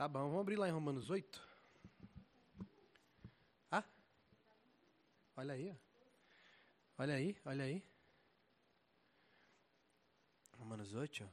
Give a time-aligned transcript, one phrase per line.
[0.00, 1.46] Tá bom, vamos abrir lá em Romanos 8.
[3.70, 3.84] Ah?
[5.36, 5.74] Olha aí, ó.
[7.02, 7.84] Olha aí, olha aí.
[10.56, 11.30] Romanos 8.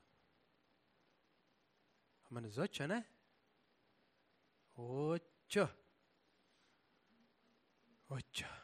[2.25, 3.05] Romanos 8, né?
[4.75, 5.69] 8.
[8.09, 8.56] 8.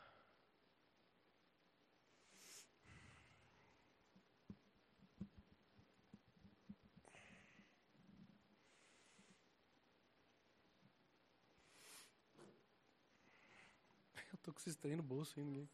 [14.63, 15.51] Esses trem no bolso ainda.
[15.51, 15.69] Ninguém.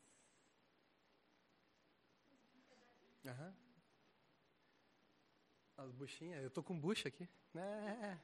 [3.25, 3.55] Aham.
[5.77, 6.43] As buchinhas.
[6.43, 7.29] Eu tô com bucha aqui.
[7.55, 8.17] É.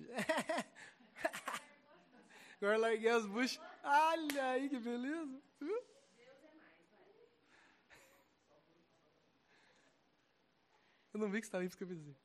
[2.56, 3.60] Agora larguei as buchas.
[3.84, 5.42] Olha aí que beleza.
[5.60, 5.84] Viu?
[11.12, 12.16] Eu não vi que você estava aí, por isso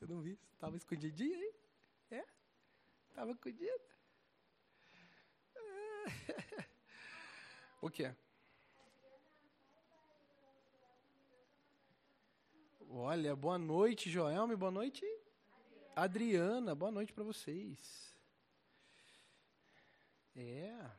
[0.00, 0.38] eu não vi.
[0.54, 1.54] Estava escondidinho aí?
[2.10, 2.24] É?
[3.10, 3.90] Estava escondido.
[7.82, 8.14] O que?
[12.90, 14.54] Olha, boa noite, Joelme.
[14.54, 15.02] Boa noite,
[15.96, 16.74] Adriana.
[16.74, 18.14] Boa noite para vocês.
[20.36, 20.90] É.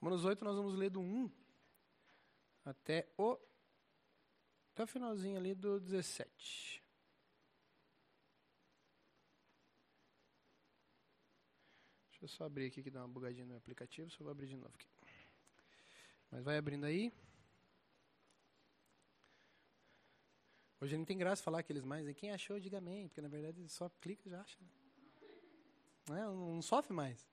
[0.00, 1.30] Romanos 8, nós vamos ler do 1
[2.64, 3.38] até o.
[4.72, 6.81] Até o finalzinho ali do 17.
[12.22, 14.54] Deixa eu só abrir aqui que dá uma bugadinha no aplicativo, só vou abrir de
[14.54, 14.86] novo aqui.
[16.30, 17.12] Mas vai abrindo aí.
[20.80, 22.14] Hoje não tem graça falar aqueles mais, né?
[22.14, 24.56] quem achou, diga amém, porque na verdade só clica e já acha.
[24.60, 24.68] Né?
[26.08, 26.20] Não, é?
[26.22, 27.28] não, sofre mais.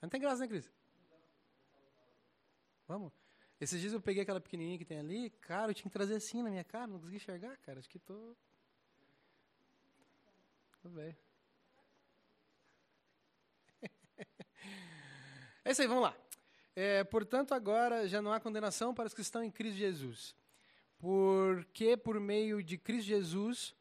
[0.00, 0.72] Não tem graça, né, Cris?
[2.86, 3.12] Vamos?
[3.60, 6.40] Esses dias eu peguei aquela pequenininha que tem ali, cara, eu tinha que trazer assim
[6.40, 7.80] na minha cara, não consegui enxergar, cara.
[7.80, 8.36] Acho que tô.
[10.80, 11.16] Tô bem.
[15.64, 16.14] É isso aí, vamos lá.
[16.76, 20.34] É, portanto, agora já não há condenação para os que estão em Cristo Jesus.
[20.98, 23.74] Porque por meio de Cristo Jesus,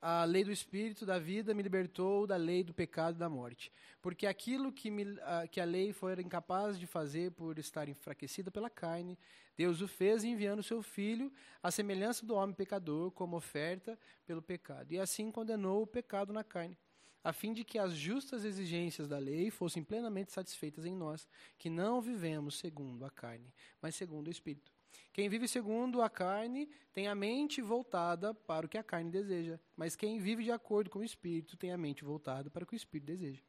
[0.00, 3.72] a lei do Espírito da vida me libertou da lei do pecado e da morte.
[4.00, 5.04] Porque aquilo que, me,
[5.52, 9.18] que a lei foi incapaz de fazer por estar enfraquecida pela carne,
[9.56, 11.32] Deus o fez enviando seu Filho
[11.62, 14.92] à semelhança do homem pecador como oferta pelo pecado.
[14.92, 16.76] E assim condenou o pecado na carne,
[17.22, 21.68] a fim de que as justas exigências da lei fossem plenamente satisfeitas em nós, que
[21.68, 24.72] não vivemos segundo a carne, mas segundo o Espírito.
[25.12, 29.58] Quem vive segundo a carne tem a mente voltada para o que a carne deseja,
[29.76, 32.74] mas quem vive de acordo com o espírito tem a mente voltada para o que
[32.74, 33.42] o espírito deseja.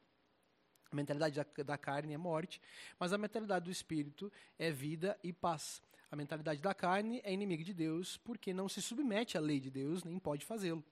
[0.92, 2.60] A mentalidade da, da carne é morte,
[3.00, 5.82] mas a mentalidade do espírito é vida e paz.
[6.10, 9.70] A mentalidade da carne é inimiga de Deus porque não se submete à lei de
[9.70, 10.84] Deus, nem pode fazê-lo.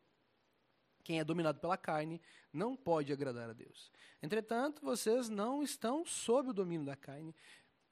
[1.08, 2.20] Quem é dominado pela carne
[2.52, 3.90] não pode agradar a Deus.
[4.22, 7.34] Entretanto, vocês não estão sob o domínio da carne,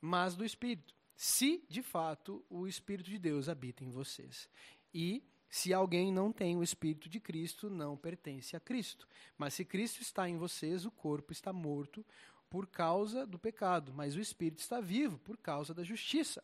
[0.01, 4.49] mas do espírito se de fato o Espírito de Deus habita em vocês.
[4.93, 9.07] E se alguém não tem o Espírito de Cristo, não pertence a Cristo.
[9.37, 12.05] Mas se Cristo está em vocês, o corpo está morto
[12.49, 16.43] por causa do pecado, mas o Espírito está vivo por causa da justiça.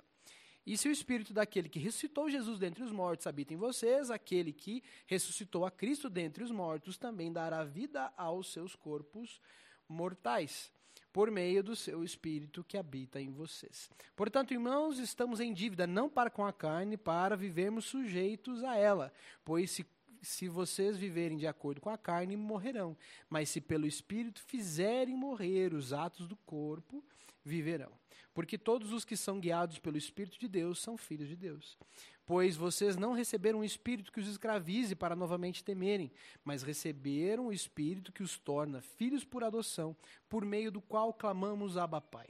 [0.65, 4.53] E se o Espírito daquele que ressuscitou Jesus dentre os mortos habita em vocês, aquele
[4.53, 9.41] que ressuscitou a Cristo dentre os mortos também dará vida aos seus corpos
[9.87, 10.71] mortais
[11.11, 13.89] por meio do seu Espírito que habita em vocês.
[14.15, 19.11] Portanto, irmãos, estamos em dívida não para com a carne, para vivermos sujeitos a ela,
[19.43, 19.85] pois se
[20.21, 22.95] se vocês viverem de acordo com a carne, morrerão.
[23.29, 27.03] Mas se pelo Espírito fizerem morrer os atos do corpo,
[27.43, 27.91] viverão.
[28.33, 31.77] Porque todos os que são guiados pelo Espírito de Deus são filhos de Deus.
[32.25, 36.09] Pois vocês não receberam um espírito que os escravize para novamente temerem,
[36.45, 39.93] mas receberam o espírito que os torna filhos por adoção,
[40.29, 42.29] por meio do qual clamamos Abba Pai.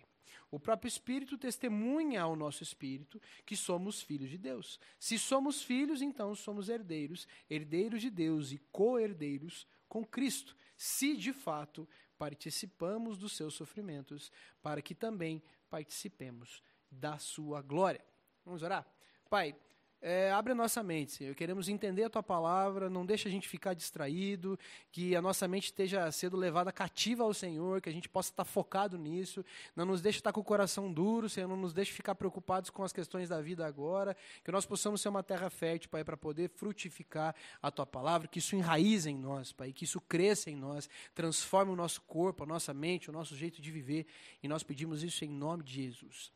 [0.52, 4.78] O próprio Espírito testemunha ao nosso espírito que somos filhos de Deus.
[5.00, 11.32] Se somos filhos, então somos herdeiros, herdeiros de Deus e co-herdeiros com Cristo, se de
[11.32, 11.88] fato
[12.18, 14.32] participamos dos seus sofrimentos,
[14.62, 18.04] para que também participemos da sua glória.
[18.46, 18.86] Vamos orar?
[19.30, 19.56] Pai,
[20.02, 21.36] é, abre a nossa mente, Senhor.
[21.36, 24.58] Queremos entender a tua palavra, não deixa a gente ficar distraído,
[24.92, 28.44] que a nossa mente esteja sendo levada cativa ao Senhor, que a gente possa estar
[28.44, 29.46] focado nisso.
[29.76, 32.84] Não nos deixe estar com o coração duro, Senhor, não nos deixe ficar preocupados com
[32.84, 34.18] as questões da vida agora.
[34.44, 38.40] Que nós possamos ser uma terra fértil, Pai, para poder frutificar a tua palavra, que
[38.40, 42.48] isso enraize em nós, Pai, que isso cresça em nós, transforme o nosso corpo, a
[42.48, 44.08] nossa mente, o nosso jeito de viver.
[44.42, 46.32] E nós pedimos isso em nome de Jesus.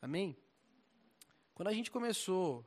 [0.00, 0.36] Amém?
[1.54, 2.64] Quando a gente começou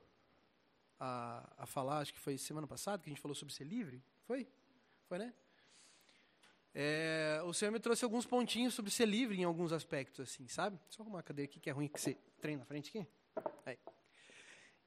[1.00, 4.04] a, a falar, acho que foi semana passada que a gente falou sobre ser livre,
[4.26, 4.48] foi?
[5.08, 5.34] Foi, né?
[6.76, 10.80] É, o Senhor me trouxe alguns pontinhos sobre ser livre em alguns aspectos, assim, sabe?
[10.90, 13.08] Só uma cadeira aqui que é ruim que você treina na frente aqui.
[13.66, 13.78] Aí.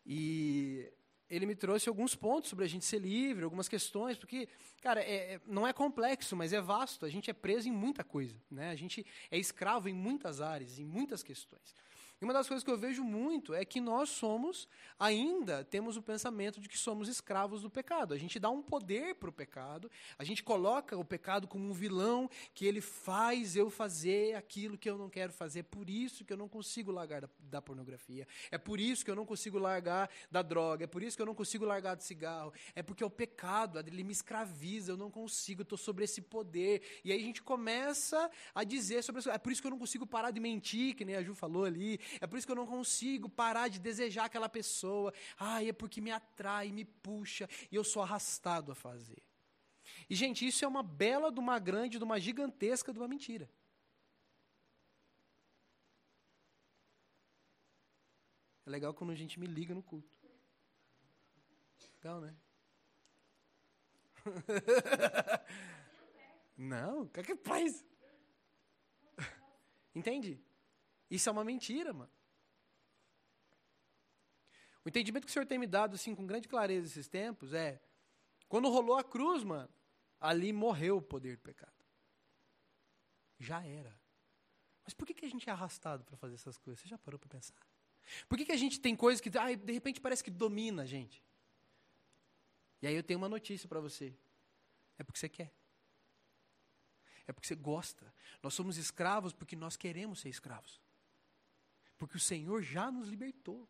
[0.04, 0.92] E
[1.28, 4.48] ele me trouxe alguns pontos sobre a gente ser livre, algumas questões, porque,
[4.80, 7.04] cara, é, é, não é complexo, mas é vasto.
[7.04, 8.70] A gente é preso em muita coisa, né?
[8.70, 11.74] A gente é escravo em muitas áreas, em muitas questões.
[12.20, 14.66] E uma das coisas que eu vejo muito é que nós somos,
[14.98, 18.14] ainda temos o pensamento de que somos escravos do pecado.
[18.14, 21.74] A gente dá um poder para o pecado, a gente coloca o pecado como um
[21.74, 25.58] vilão que ele faz eu fazer aquilo que eu não quero fazer.
[25.58, 28.26] É por isso que eu não consigo largar da, da pornografia.
[28.50, 30.84] É por isso que eu não consigo largar da droga.
[30.84, 32.50] É por isso que eu não consigo largar do cigarro.
[32.74, 36.82] É porque o pecado, ele me escraviza, eu não consigo, estou sobre esse poder.
[37.04, 39.30] E aí a gente começa a dizer sobre isso.
[39.30, 41.64] É por isso que eu não consigo parar de mentir, que nem a Ju falou
[41.64, 42.00] ali.
[42.20, 45.12] É por isso que eu não consigo parar de desejar aquela pessoa.
[45.38, 49.22] Ah, é porque me atrai, me puxa e eu sou arrastado a fazer.
[50.08, 53.48] E, gente, isso é uma bela de uma grande, de uma gigantesca de uma mentira.
[58.64, 60.10] É legal quando a gente me liga no culto.
[61.94, 62.36] Legal, né?
[66.56, 67.84] Não, o que é que faz?
[69.94, 70.40] Entende?
[71.10, 72.10] Isso é uma mentira, mano.
[74.84, 77.80] O entendimento que o Senhor tem me dado, assim, com grande clareza esses tempos, é:
[78.48, 79.68] quando rolou a cruz, mano,
[80.20, 81.74] ali morreu o poder do pecado.
[83.38, 83.98] Já era.
[84.84, 86.80] Mas por que, que a gente é arrastado para fazer essas coisas?
[86.80, 87.56] Você já parou para pensar?
[88.28, 90.86] Por que, que a gente tem coisas que, ah, de repente, parece que domina a
[90.86, 91.20] gente?
[92.80, 94.14] E aí eu tenho uma notícia para você.
[94.96, 95.52] É porque você quer.
[97.26, 98.14] É porque você gosta.
[98.40, 100.80] Nós somos escravos porque nós queremos ser escravos.
[101.98, 103.68] Porque o Senhor já nos libertou.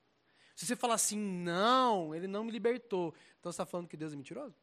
[0.54, 4.12] Se você falar assim, não, ele não me libertou, então você está falando que Deus
[4.12, 4.56] é mentiroso?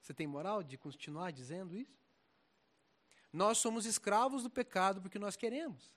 [0.00, 2.02] Você tem moral de continuar dizendo isso?
[3.32, 5.92] Nós somos escravos do pecado porque nós queremos.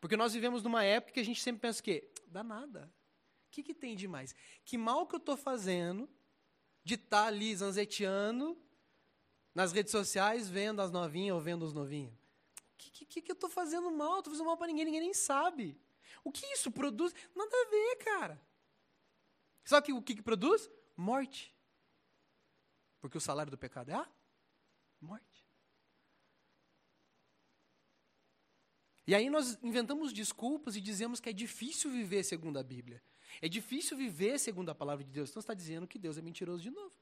[0.00, 2.92] Porque nós vivemos numa época que a gente sempre pensa que dá nada.
[3.48, 4.34] O que, que tem de mais?
[4.64, 6.08] Que mal que eu estou fazendo
[6.84, 8.56] de estar tá ali zanzeteando
[9.54, 12.25] nas redes sociais, vendo as novinhas ou vendo os novinhos?
[12.76, 14.18] Que, que, que eu estou fazendo mal?
[14.18, 15.80] Estou fazendo mal para ninguém, ninguém nem sabe.
[16.22, 17.14] O que isso produz?
[17.34, 18.40] Nada a ver, cara.
[19.64, 20.70] Sabe o que, que produz?
[20.96, 21.54] Morte.
[23.00, 24.08] Porque o salário do pecado é a
[25.00, 25.46] morte.
[29.06, 33.02] E aí nós inventamos desculpas e dizemos que é difícil viver segundo a Bíblia.
[33.40, 35.30] É difícil viver segundo a palavra de Deus.
[35.30, 36.92] Então está dizendo que Deus é mentiroso de novo.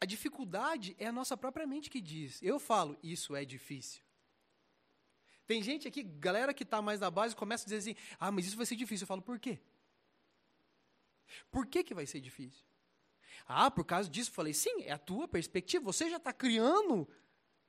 [0.00, 2.42] A dificuldade é a nossa própria mente que diz.
[2.42, 4.02] Eu falo, isso é difícil.
[5.46, 8.46] Tem gente aqui, galera que está mais na base, começa a dizer assim: ah, mas
[8.46, 9.04] isso vai ser difícil.
[9.04, 9.58] Eu falo, por quê?
[11.50, 12.64] Por que, que vai ser difícil?
[13.46, 14.30] Ah, por causa disso.
[14.30, 15.84] Eu falei, sim, é a tua perspectiva.
[15.84, 17.08] Você já está criando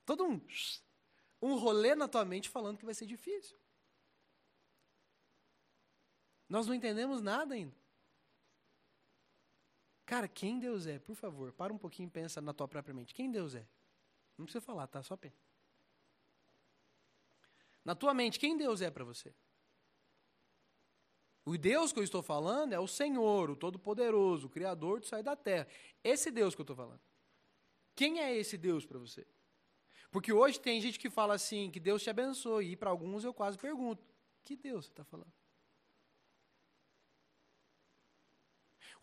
[0.05, 0.39] todo um,
[1.41, 3.57] um rolê na tua mente falando que vai ser difícil.
[6.47, 7.80] Nós não entendemos nada ainda.
[10.11, 10.99] Cara, quem Deus é?
[10.99, 13.13] Por favor, para um pouquinho e pensa na tua própria mente.
[13.13, 13.65] Quem Deus é?
[14.37, 15.01] Não precisa falar, tá?
[15.01, 15.37] Só pensa.
[17.85, 19.33] Na tua mente, quem Deus é para você?
[21.45, 25.23] O Deus que eu estou falando é o Senhor, o Todo-Poderoso, o Criador do e
[25.23, 25.65] da terra.
[26.03, 26.99] Esse Deus que eu estou falando.
[27.95, 29.25] Quem é esse Deus para você?
[30.11, 33.33] Porque hoje tem gente que fala assim, que Deus te abençoe, e para alguns eu
[33.33, 34.05] quase pergunto,
[34.43, 35.31] que Deus você está falando?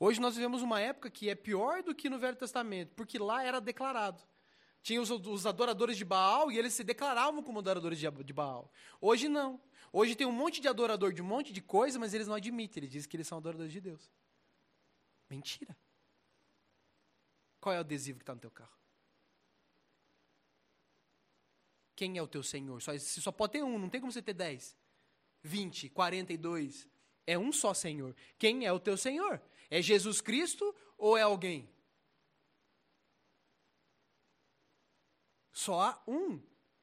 [0.00, 3.42] Hoje nós vivemos uma época que é pior do que no Velho Testamento, porque lá
[3.42, 4.22] era declarado.
[4.80, 8.72] Tinha os, os adoradores de Baal e eles se declaravam como adoradores de, de Baal.
[9.00, 9.60] Hoje não.
[9.92, 12.82] Hoje tem um monte de adorador de um monte de coisa, mas eles não admitem,
[12.82, 14.10] eles dizem que eles são adoradores de Deus.
[15.28, 15.76] Mentira.
[17.60, 18.78] Qual é o adesivo que está no teu carro?
[21.96, 22.80] Quem é o teu Senhor?
[22.80, 24.76] Só, você só pode ter um, não tem como você ter dez,
[25.42, 26.86] vinte, quarenta e dois.
[27.26, 28.14] É um só Senhor.
[28.38, 29.42] Quem é o teu Senhor?
[29.70, 31.68] É Jesus Cristo ou é alguém?
[35.52, 36.40] Só há um.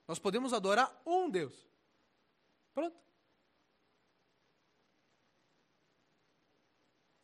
[0.07, 1.65] Nós podemos adorar um Deus.
[2.73, 3.05] Pronto.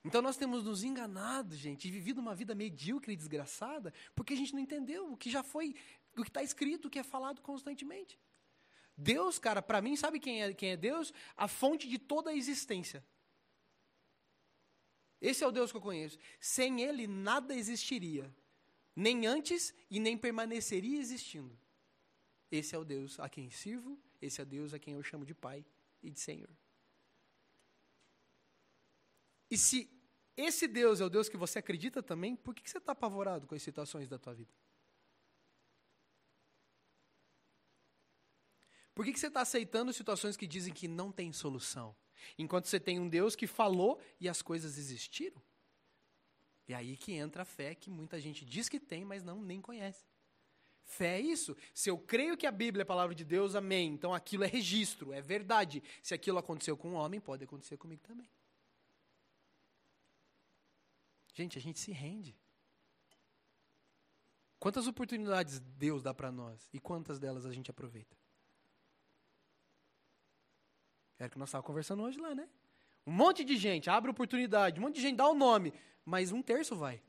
[0.03, 4.35] Então nós temos nos enganado, gente, e vivido uma vida medíocre e desgraçada, porque a
[4.35, 5.75] gente não entendeu o que já foi,
[6.17, 8.19] o que está escrito, o que é falado constantemente.
[8.97, 11.13] Deus, cara, para mim, sabe quem é, quem é Deus?
[11.35, 13.05] A fonte de toda a existência.
[15.21, 16.17] Esse é o Deus que eu conheço.
[16.39, 18.33] Sem ele, nada existiria.
[18.95, 21.57] Nem antes e nem permaneceria existindo.
[22.51, 25.23] Esse é o Deus a quem sirvo, esse é o Deus a quem eu chamo
[25.23, 25.65] de Pai
[26.03, 26.49] e de Senhor.
[29.49, 29.89] E se
[30.35, 33.55] esse Deus é o Deus que você acredita também, por que, você está apavorado com
[33.55, 34.51] as situações da tua vida?
[38.93, 41.95] Por que você está aceitando situações que dizem que não tem solução?
[42.37, 45.41] Enquanto você tem um Deus que falou e as coisas existiram?
[46.67, 49.59] É aí que entra a fé que muita gente diz que tem, mas não nem
[49.59, 50.05] conhece.
[50.83, 51.55] Fé é isso.
[51.73, 53.93] Se eu creio que a Bíblia é a palavra de Deus, amém.
[53.93, 55.83] Então aquilo é registro, é verdade.
[56.01, 58.29] Se aquilo aconteceu com um homem, pode acontecer comigo também.
[61.33, 62.37] Gente, a gente se rende.
[64.59, 68.15] Quantas oportunidades Deus dá para nós e quantas delas a gente aproveita?
[71.21, 72.49] Era o que nós estávamos conversando hoje lá, né?
[73.05, 75.71] Um monte de gente abre oportunidade, um monte de gente dá o nome,
[76.03, 76.99] mas um terço vai.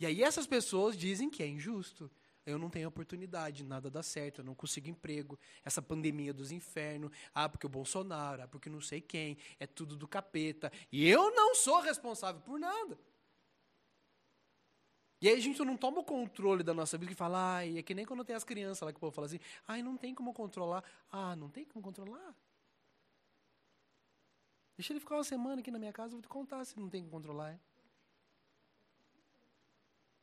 [0.00, 2.10] E aí essas pessoas dizem que é injusto.
[2.46, 5.38] Eu não tenho oportunidade, nada dá certo, eu não consigo emprego.
[5.62, 9.96] Essa pandemia dos infernos, ah, porque o Bolsonaro, ah, porque não sei quem, é tudo
[9.96, 10.72] do capeta.
[10.90, 12.98] E eu não sou responsável por nada.
[15.20, 17.82] E aí a gente não toma o controle da nossa vida e fala, ai, é
[17.82, 20.14] que nem quando tem as crianças lá que o povo fala assim, ai, não tem
[20.14, 20.82] como controlar.
[21.10, 22.34] Ah, não tem como controlar?
[24.76, 26.88] Deixa ele ficar uma semana aqui na minha casa, eu vou te contar se não
[26.88, 27.52] tem como controlar.
[27.52, 27.58] É?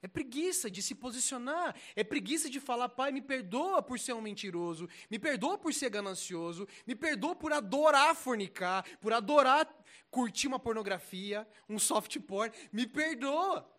[0.03, 1.75] É preguiça de se posicionar.
[1.95, 4.89] É preguiça de falar, pai, me perdoa por ser um mentiroso.
[5.09, 6.67] Me perdoa por ser ganancioso.
[6.87, 8.83] Me perdoa por adorar fornicar.
[8.99, 9.69] Por adorar
[10.09, 12.51] curtir uma pornografia, um soft porn.
[12.71, 13.69] Me perdoa.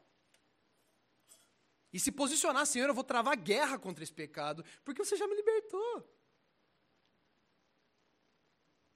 [1.93, 5.35] E se posicionar, Senhor, eu vou travar guerra contra esse pecado, porque você já me
[5.35, 6.09] libertou.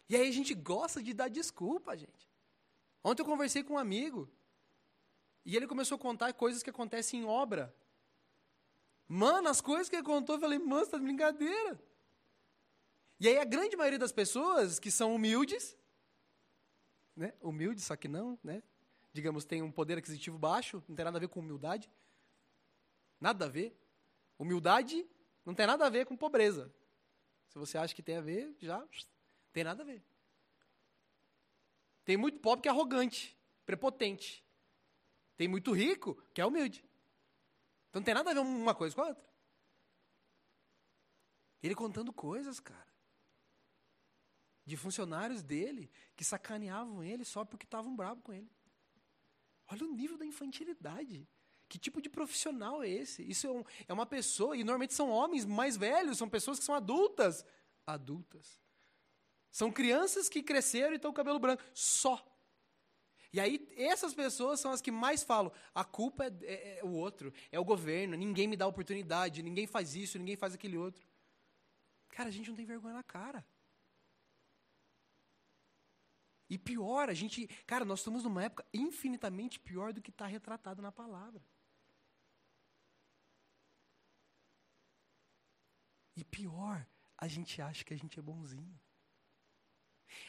[0.08, 2.30] E aí a gente gosta de dar desculpa, gente.
[3.02, 4.30] Ontem eu conversei com um amigo,
[5.46, 7.72] e ele começou a contar coisas que acontecem em obra.
[9.06, 11.80] Mano, as coisas que ele contou, eu falei, mano, você tá de brincadeira.
[13.20, 15.76] E aí a grande maioria das pessoas que são humildes,
[17.14, 17.32] né?
[17.40, 18.60] Humildes, só que não, né?
[19.12, 21.88] Digamos, tem um poder aquisitivo baixo, não tem nada a ver com humildade.
[23.20, 23.72] Nada a ver.
[24.36, 25.06] Humildade
[25.44, 26.74] não tem nada a ver com pobreza.
[27.48, 28.84] Se você acha que tem a ver, já
[29.56, 30.04] tem nada a ver.
[32.04, 33.34] Tem muito pobre que é arrogante,
[33.64, 34.44] prepotente.
[35.34, 36.84] Tem muito rico que é humilde.
[37.88, 39.24] Então não tem nada a ver uma coisa com a outra.
[41.62, 42.86] Ele contando coisas, cara.
[44.66, 48.52] De funcionários dele que sacaneavam ele só porque estavam bravos com ele.
[49.68, 51.26] Olha o nível da infantilidade.
[51.66, 53.22] Que tipo de profissional é esse?
[53.22, 56.64] Isso é, um, é uma pessoa, e normalmente são homens mais velhos, são pessoas que
[56.66, 57.42] são adultas.
[57.86, 58.65] Adultas.
[59.56, 61.62] São crianças que cresceram e estão com cabelo branco.
[61.72, 62.22] Só.
[63.32, 66.90] E aí, essas pessoas são as que mais falam: a culpa é, é, é, o
[66.90, 71.08] outro, é o governo, ninguém me dá oportunidade, ninguém faz isso, ninguém faz aquele outro.
[72.10, 73.42] Cara, a gente não tem vergonha na cara.
[76.50, 77.46] E pior, a gente.
[77.66, 81.42] Cara, nós estamos numa época infinitamente pior do que está retratado na palavra.
[86.14, 86.86] E pior,
[87.16, 88.78] a gente acha que a gente é bonzinho.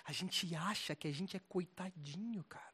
[0.05, 2.73] A gente acha que a gente é coitadinho, cara.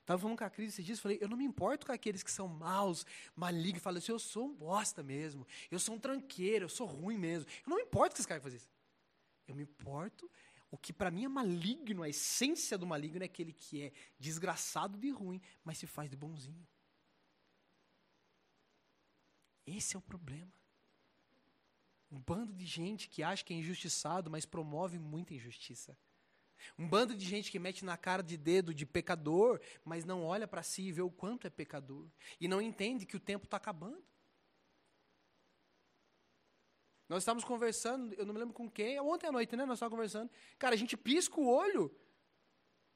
[0.00, 2.32] Estava falando com a Cris esses dias, falei, eu não me importo com aqueles que
[2.32, 6.68] são maus, malignos, falam assim, eu sou um bosta mesmo, eu sou um tranqueiro, eu
[6.68, 7.48] sou ruim mesmo.
[7.64, 8.70] Eu não me importo com esses caras que fazem isso.
[9.46, 10.28] Eu me importo,
[10.70, 14.98] o que para mim é maligno, a essência do maligno é aquele que é desgraçado
[14.98, 16.66] de ruim, mas se faz de bonzinho.
[19.66, 20.52] Esse é o problema.
[22.10, 25.96] Um bando de gente que acha que é injustiçado, mas promove muita injustiça.
[26.78, 30.46] Um bando de gente que mete na cara de dedo de pecador, mas não olha
[30.46, 32.06] para si e vê o quanto é pecador.
[32.40, 34.02] E não entende que o tempo está acabando.
[37.08, 39.64] Nós estávamos conversando, eu não me lembro com quem, ontem à noite, né?
[39.64, 40.30] Nós estávamos conversando.
[40.58, 41.94] Cara, a gente pisca o olho.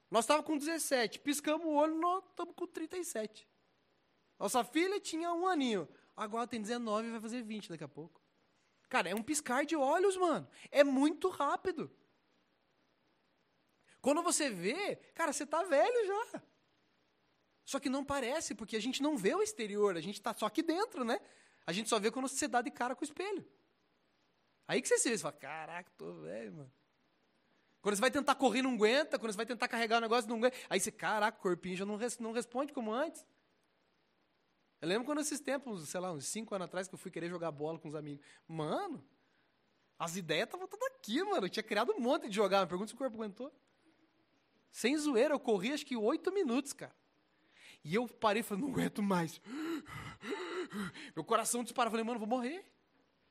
[0.09, 3.49] Nós estávamos com 17, piscamos o olho, nós estamos com 37.
[4.39, 8.23] Nossa filha tinha um aninho, agora tem 19 e vai fazer 20 daqui a pouco.
[8.89, 10.47] Cara, é um piscar de olhos, mano.
[10.71, 11.91] É muito rápido.
[14.05, 16.43] Quando você vê, cara, você tá velho já.
[17.65, 20.45] Só que não parece, porque a gente não vê o exterior, a gente tá só
[20.45, 21.19] aqui dentro, né?
[21.67, 23.43] A gente só vê quando você dá de cara com o espelho.
[24.69, 26.73] Aí que você se vê, você fala, caraca, tô velho, mano.
[27.81, 29.19] Quando você vai tentar correr, não aguenta.
[29.19, 30.55] Quando você vai tentar carregar o negócio, não aguenta.
[30.69, 33.27] Aí você, caraca, o corpinho já não, res, não responde como antes.
[34.83, 37.31] Eu lembro quando esses tempos, sei lá, uns cinco anos atrás, que eu fui querer
[37.31, 38.23] jogar bola com os amigos.
[38.47, 39.03] Mano,
[39.99, 41.47] as ideias estavam todas aqui, mano.
[41.47, 42.61] Eu tinha criado um monte de jogar.
[42.61, 43.51] Me pergunta se o corpo aguentou.
[44.75, 46.93] Sem zoeira, eu corri acho que oito minutos, cara.
[47.85, 49.41] E eu parei e falei, não aguento mais.
[51.15, 51.93] Meu coração disparou.
[51.93, 52.69] Falei, mano, vou morrer.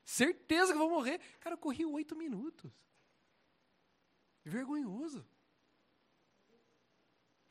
[0.06, 1.18] Certeza que vou morrer.
[1.40, 2.72] Cara, eu corri oito minutos.
[4.42, 5.22] Vergonhoso.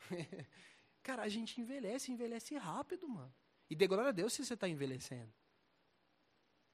[1.03, 3.31] Cara, a gente envelhece, envelhece rápido, mano.
[3.69, 5.31] E dê glória a Deus se você está envelhecendo.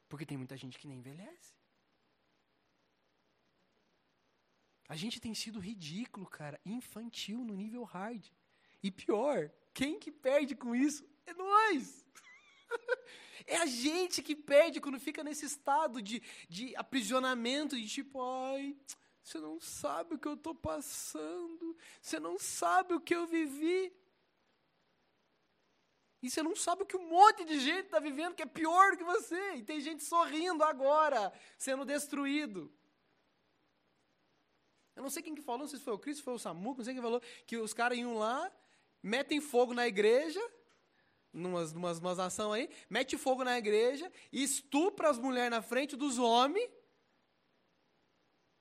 [0.08, 1.59] Porque tem muita gente que nem envelhece.
[4.90, 8.26] A gente tem sido ridículo, cara, infantil no nível hard.
[8.82, 11.08] E pior, quem que perde com isso?
[11.28, 12.04] É nós!
[13.46, 18.76] é a gente que perde quando fica nesse estado de, de aprisionamento, de tipo, ai,
[19.24, 23.94] você não sabe o que eu estou passando, você não sabe o que eu vivi.
[26.20, 28.98] E você não sabe o que um monte de gente está vivendo que é pior
[28.98, 29.54] que você.
[29.54, 32.74] E tem gente sorrindo agora, sendo destruído.
[35.00, 36.80] Eu não sei quem que falou, não sei se foi o Cristo, foi o Samuco,
[36.80, 38.52] não sei quem falou, que os caras iam lá,
[39.02, 40.42] metem fogo na igreja,
[41.32, 46.20] numas, numas, numas ações aí, mete fogo na igreja, estupra as mulheres na frente dos
[46.20, 46.70] homens,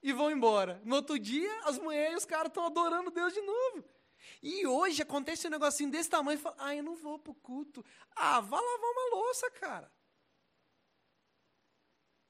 [0.00, 0.80] e vão embora.
[0.84, 3.84] No outro dia, as mulheres e os caras estão adorando Deus de novo.
[4.40, 7.84] E hoje acontece um negocinho desse tamanho e fala, ah, eu não vou pro culto.
[8.14, 9.92] Ah, vá lavar uma louça, cara.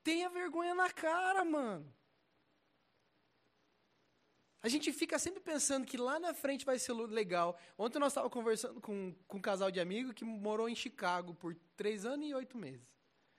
[0.02, 1.97] Tenha vergonha na cara, mano.
[4.60, 7.58] A gente fica sempre pensando que lá na frente vai ser legal.
[7.76, 11.54] Ontem nós estávamos conversando com, com um casal de amigo que morou em Chicago por
[11.76, 12.86] três anos e oito meses.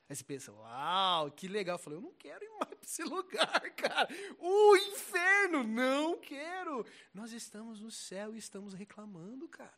[0.07, 1.75] Aí você pensa, uau, que legal.
[1.75, 4.09] Eu falei, eu não quero ir mais para esse lugar, cara.
[4.39, 6.85] O inferno, não quero.
[7.13, 9.77] Nós estamos no céu e estamos reclamando, cara.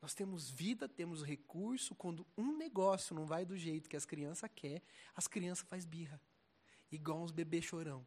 [0.00, 1.94] Nós temos vida, temos recurso.
[1.96, 4.82] Quando um negócio não vai do jeito que as crianças querem,
[5.14, 6.22] as crianças fazem birra.
[6.90, 8.06] Igual uns bebês chorão.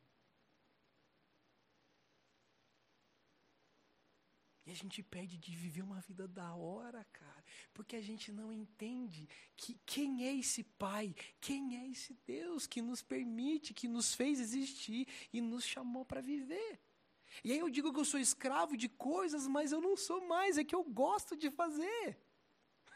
[4.66, 8.54] E a gente perde de viver uma vida da hora, cara, porque a gente não
[8.54, 14.14] entende que quem é esse Pai, quem é esse Deus que nos permite, que nos
[14.14, 16.80] fez existir e nos chamou para viver.
[17.44, 20.58] E aí eu digo que eu sou escravo de coisas, mas eu não sou mais,
[20.58, 22.22] é que eu gosto de fazer.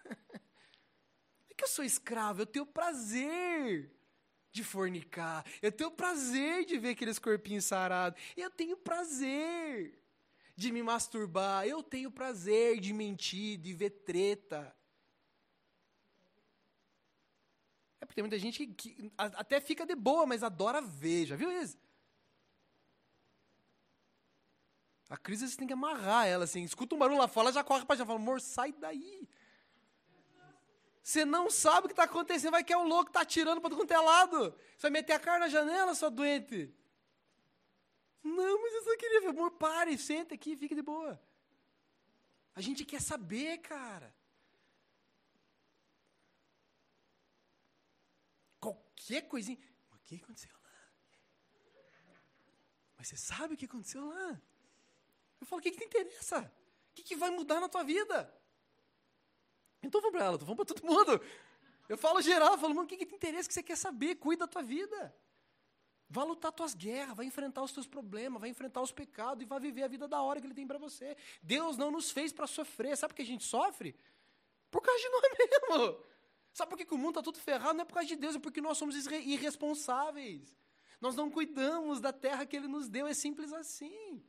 [1.50, 3.92] é que eu sou escravo, eu tenho prazer
[4.52, 10.05] de fornicar, eu tenho prazer de ver aqueles corpinhos sarados, eu tenho prazer
[10.56, 14.76] de me masturbar, eu tenho prazer de mentir, de ver treta.
[18.00, 21.36] É porque tem muita gente que, que até fica de boa, mas adora ver, já
[21.36, 21.78] viu isso?
[25.10, 27.64] A crise você tem que amarrar ela, assim, escuta um barulho lá fora, ela já
[27.64, 29.28] corre para já fala, amor, sai daí.
[31.04, 33.70] Você não sabe o que está acontecendo, vai que é o louco está atirando para
[33.70, 34.56] todo quanto é lado.
[34.76, 36.74] Você vai meter a cara na janela, sua doente.
[38.26, 39.28] Não, mas eu só queria ver.
[39.28, 41.22] Amor, pare, senta aqui, fique de boa.
[42.56, 44.16] A gente quer saber, cara.
[48.60, 49.60] Qualquer coisinha.
[49.92, 50.90] o que aconteceu lá?
[52.98, 54.42] Mas você sabe o que aconteceu lá?
[55.40, 56.52] Eu falo, o que, que te interessa?
[56.90, 58.34] O que, que vai mudar na tua vida?
[59.84, 61.22] Estou falando para ela, estou falando para todo mundo.
[61.88, 64.16] Eu falo geral, eu falo, mano, o que, que te interessa que você quer saber?
[64.16, 65.16] Cuida da tua vida.
[66.10, 69.60] Vá lutar tuas guerras, vai enfrentar os teus problemas, vai enfrentar os pecados e vai
[69.60, 71.18] viver a vida da hora que Ele tem para você.
[71.42, 72.96] Deus não nos fez para sofrer.
[72.96, 73.96] Sabe por que a gente sofre?
[74.70, 75.22] Por causa de nós
[75.80, 76.06] mesmos.
[76.54, 77.74] Sabe por que, o mundo está tudo ferrado?
[77.74, 80.56] Não é por causa de Deus, é porque nós somos irresponsáveis.
[81.02, 83.08] Nós não cuidamos da terra que Ele nos deu.
[83.08, 84.24] É simples assim.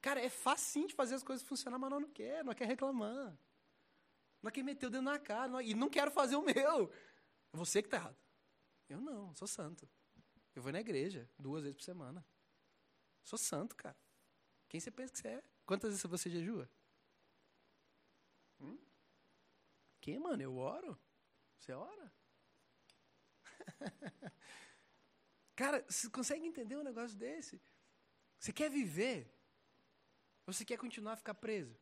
[0.00, 3.36] Cara, é facinho de fazer as coisas funcionar, mas nós não quer, não quer reclamar.
[4.40, 5.48] Não quer meter o dedo na cara.
[5.48, 6.92] Não, e não quero fazer o meu.
[7.52, 8.27] É você que está errado.
[8.88, 9.88] Eu não, sou santo.
[10.54, 12.24] Eu vou na igreja duas vezes por semana.
[13.22, 13.96] Sou santo, cara.
[14.68, 15.42] Quem você pensa que você é?
[15.66, 16.68] Quantas vezes você jejua?
[18.60, 18.78] Hum?
[20.20, 20.42] Mano?
[20.42, 20.98] Eu oro.
[21.58, 22.12] Você ora?
[25.54, 27.60] cara, você consegue entender um negócio desse?
[28.38, 29.30] Você quer viver?
[30.46, 31.76] Ou você quer continuar a ficar preso?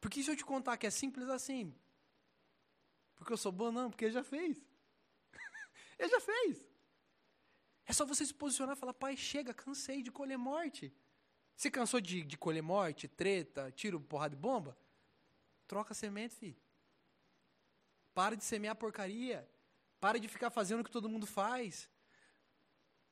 [0.00, 1.74] Porque se eu te contar que é simples assim,
[3.16, 4.64] porque eu sou bom, não, porque já fez.
[5.98, 6.68] Ele já fez.
[7.86, 10.92] É só você se posicionar e falar, pai, chega, cansei de colher morte.
[11.56, 14.78] Se cansou de, de colher morte, treta, tiro, porrada de bomba?
[15.66, 16.56] Troca semente, filho.
[18.14, 19.48] Para de semear porcaria.
[19.98, 21.90] Para de ficar fazendo o que todo mundo faz.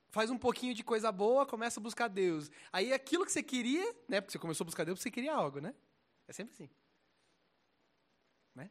[0.09, 2.49] Faz um pouquinho de coisa boa, começa a buscar Deus.
[2.71, 4.21] Aí aquilo que você queria, né?
[4.21, 5.75] Porque você começou a buscar Deus, você queria algo, né?
[6.27, 6.69] É sempre assim.
[8.55, 8.69] Né?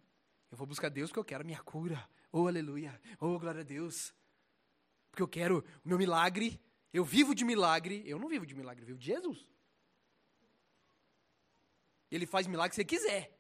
[0.51, 2.09] Eu vou buscar Deus porque eu quero a minha cura.
[2.39, 3.01] Oh, aleluia.
[3.19, 4.15] Oh, glória a Deus.
[5.11, 6.61] Porque eu quero o meu milagre.
[6.93, 8.03] Eu vivo de milagre.
[8.05, 9.49] Eu não vivo de milagre, eu vivo de Jesus.
[12.11, 13.35] Ele faz milagre se ele quiser.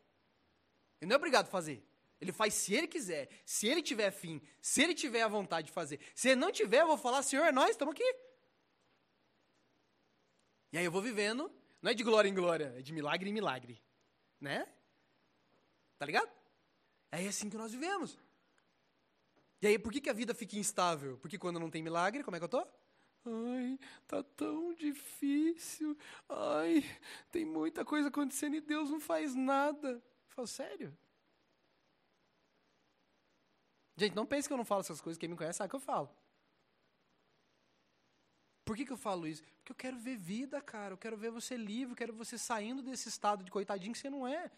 [0.98, 1.86] Ele não é obrigado a fazer.
[2.18, 5.72] Ele faz se ele quiser, se ele tiver fim, se ele tiver a vontade de
[5.74, 6.00] fazer.
[6.14, 8.16] Se ele não tiver, eu vou falar, Senhor, é nós, estamos aqui.
[10.72, 13.32] E aí eu vou vivendo, não é de glória em glória, é de milagre em
[13.34, 13.82] milagre.
[14.40, 14.66] Né?
[15.98, 16.30] Tá ligado?
[17.12, 18.18] É assim que nós vivemos.
[19.60, 21.16] E aí, por que, que a vida fica instável?
[21.18, 22.66] Porque quando não tem milagre, como é que eu tô?
[23.26, 25.96] Ai, tá tão difícil.
[26.28, 26.84] Ai,
[27.32, 29.88] tem muita coisa acontecendo e Deus não faz nada.
[29.88, 30.96] Eu falo, sério?
[33.96, 35.18] Gente, não pense que eu não falo essas coisas.
[35.18, 36.10] Quem me conhece sabe que eu falo.
[38.64, 39.42] Por que, que eu falo isso?
[39.42, 40.92] Porque eu quero ver vida, cara.
[40.92, 41.92] Eu quero ver você livre.
[41.92, 44.50] Eu quero você saindo desse estado de coitadinho que você não é.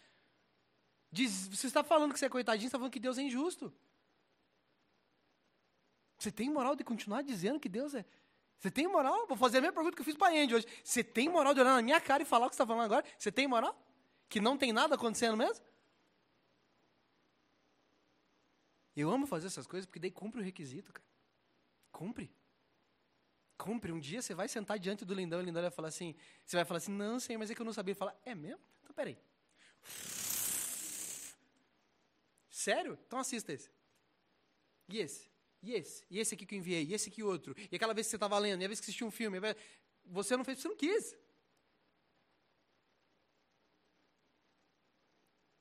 [1.10, 3.72] Diz, você está falando que você é coitadinho, você está falando que Deus é injusto.
[6.18, 8.04] Você tem moral de continuar dizendo que Deus é.
[8.58, 9.26] Você tem moral?
[9.28, 10.66] Vou fazer a mesma pergunta que eu fiz para a Andy hoje.
[10.82, 12.86] Você tem moral de olhar na minha cara e falar o que você está falando
[12.86, 13.06] agora?
[13.16, 13.80] Você tem moral?
[14.28, 15.64] Que não tem nada acontecendo mesmo?
[18.96, 21.06] Eu amo fazer essas coisas porque daí cumpre o requisito, cara.
[21.92, 22.34] Cumpre.
[23.56, 23.92] Cumpre.
[23.92, 26.16] Um dia você vai sentar diante do lindão e o lindão vai falar assim.
[26.44, 27.94] Você vai falar assim, não, senhor, mas é que eu não sabia.
[27.94, 28.60] falar, é mesmo?
[28.82, 29.16] Então peraí.
[32.50, 32.98] Sério?
[33.06, 33.70] Então assista esse.
[34.88, 35.30] E esse?
[35.62, 36.04] E esse?
[36.10, 36.84] E esse aqui que eu enviei?
[36.84, 37.54] E esse aqui outro?
[37.70, 38.62] E aquela vez que você estava lendo?
[38.62, 39.38] E a vez que assistiu um filme?
[40.06, 41.16] Você não fez, você não quis.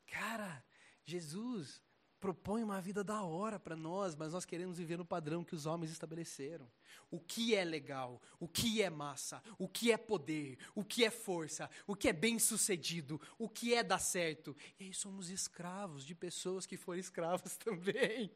[0.08, 0.64] Cara,
[1.04, 1.82] Jesus
[2.20, 5.66] propõe uma vida da hora para nós, mas nós queremos viver no padrão que os
[5.66, 6.70] homens estabeleceram.
[7.12, 11.12] O que é legal, o que é massa, o que é poder, o que é
[11.12, 14.56] força, o que é bem-sucedido, o que é dar certo.
[14.80, 18.32] E aí somos escravos de pessoas que foram escravas também.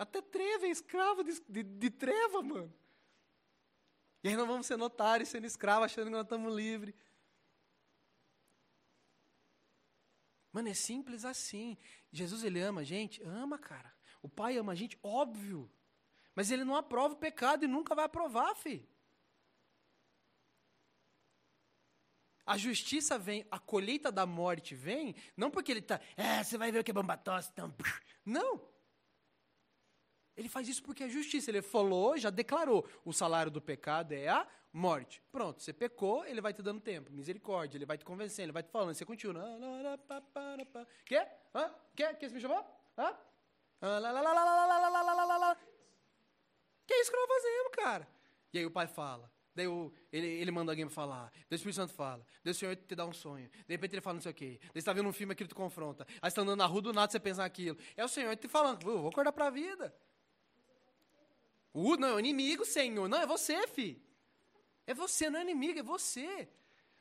[0.00, 2.74] Até treva é escravo de, de, de treva, mano.
[4.24, 6.94] E aí nós vamos ser notários sendo escravos, achando que nós estamos livres.
[10.50, 11.76] Mano, é simples assim.
[12.10, 13.22] Jesus, ele ama a gente?
[13.24, 13.94] Ama, cara.
[14.22, 14.98] O Pai ama a gente?
[15.02, 15.70] Óbvio.
[16.34, 18.88] Mas ele não aprova o pecado e nunca vai aprovar, filho.
[22.46, 26.72] A justiça vem, a colheita da morte vem, não porque ele está, é, você vai
[26.72, 27.74] ver o que é bombatosse, então.
[28.24, 28.79] Não.
[30.40, 31.50] Ele faz isso porque é justiça.
[31.50, 35.22] Ele falou, já declarou: o salário do pecado é a morte.
[35.30, 37.12] Pronto, você pecou, ele vai te dando tempo.
[37.12, 38.94] Misericórdia, ele vai te convencendo, ele vai te falando.
[38.94, 39.44] Você continua.
[41.04, 41.26] Quê?
[41.54, 41.70] Hã?
[41.94, 42.14] Quê?
[42.14, 42.64] Que você me chamou?
[42.96, 43.14] Hã?
[46.86, 48.08] Que é isso que nós fazemos, cara?
[48.54, 49.30] E aí o pai fala.
[49.54, 51.30] Daí o, ele, ele manda alguém falar.
[51.32, 52.24] Daí o Espírito Santo fala.
[52.42, 53.50] Daí o Senhor te dá um sonho.
[53.50, 54.58] De repente ele fala não sei o quê.
[54.62, 56.06] Daí você está vendo um filme aqui, ele te confronta.
[56.14, 57.76] Aí você está andando na rua, do nada você pensa naquilo.
[57.94, 59.94] É o Senhor te falando, vou acordar para a vida.
[61.72, 63.08] Uh, não, é o inimigo, Senhor.
[63.08, 64.02] Não, é você, fi.
[64.86, 66.48] É você, não é inimigo, é você.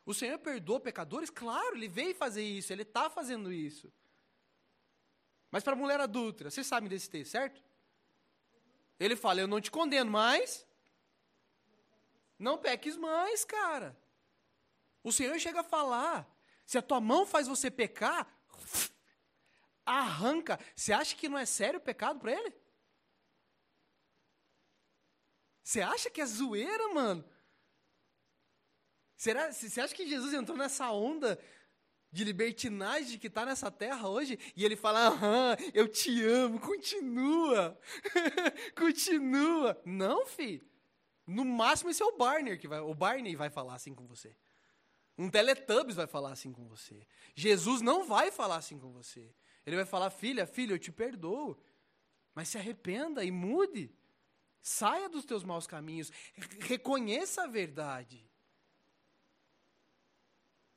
[0.06, 1.30] O Senhor perdoa pecadores?
[1.30, 3.92] Claro, ele veio fazer isso, ele está fazendo isso.
[5.52, 7.64] Mas para a mulher adulta, vocês sabem desse texto, certo?
[9.00, 10.68] Ele fala: Eu não te condeno mais.
[12.38, 13.98] Não peques mais, cara.
[15.04, 16.30] O Senhor chega a falar:
[16.66, 18.28] Se a tua mão faz você pecar,
[19.86, 20.60] arranca.
[20.76, 22.54] Você acha que não é sério o pecado para ele?
[25.70, 27.24] Você acha que é zoeira, mano?
[29.16, 31.40] Será, você acha que Jesus entrou nessa onda
[32.12, 34.40] de libertinagem que está nessa terra hoje?
[34.56, 37.80] E ele fala, aham, eu te amo, continua,
[38.76, 39.80] continua.
[39.86, 40.68] Não, filho.
[41.28, 44.36] No máximo esse é o Barney que vai, o Barney vai falar assim com você.
[45.20, 47.06] Um Teletubbies vai falar assim com você.
[47.36, 49.36] Jesus não vai falar assim com você.
[49.68, 51.62] Ele vai falar, filha, filho, eu te perdoo.
[52.34, 53.96] Mas se arrependa e mude.
[54.62, 56.12] Saia dos teus maus caminhos.
[56.60, 58.30] Reconheça a verdade.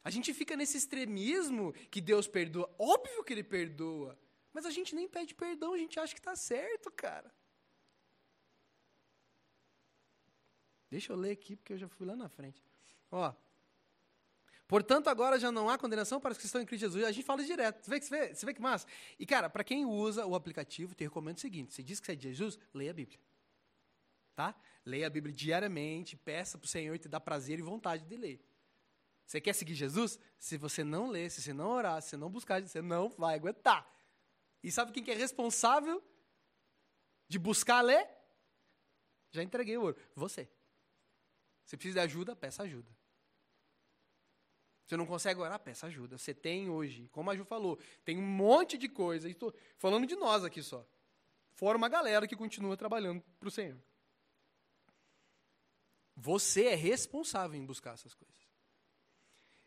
[0.04, 2.72] A gente fica nesse extremismo que Deus perdoa.
[2.78, 4.18] Óbvio que Ele perdoa.
[4.52, 7.32] Mas a gente nem pede perdão, a gente acha que está certo, cara.
[10.90, 12.62] Deixa eu ler aqui, porque eu já fui lá na frente.
[13.10, 13.32] Ó.
[14.68, 17.04] Portanto, agora já não há condenação para os que estão em Cristo Jesus.
[17.04, 17.82] A gente fala direto.
[17.82, 18.86] Você vê, você vê, você vê que massa?
[19.18, 22.12] E, cara, para quem usa o aplicativo, te recomendo o seguinte: você diz que você
[22.12, 23.18] é de Jesus, leia a Bíblia
[24.34, 24.54] tá?
[24.84, 28.44] Leia a Bíblia diariamente, peça para o Senhor te dar prazer e vontade de ler.
[29.26, 30.18] Você quer seguir Jesus?
[30.38, 33.34] Se você não ler, se você não orar, se você não buscar, você não vai
[33.34, 33.88] aguentar.
[34.62, 36.02] E sabe quem que é responsável
[37.28, 38.08] de buscar ler?
[39.30, 39.96] Já entreguei o ouro.
[40.14, 40.48] Você.
[41.64, 42.36] Você precisa de ajuda?
[42.36, 42.90] Peça ajuda.
[44.84, 45.58] Você não consegue orar?
[45.58, 46.18] Peça ajuda.
[46.18, 49.30] Você tem hoje, como a Ju falou, tem um monte de coisa.
[49.30, 50.86] Estou falando de nós aqui só.
[51.54, 53.80] Fora uma galera que continua trabalhando para o Senhor.
[56.16, 58.36] Você é responsável em buscar essas coisas.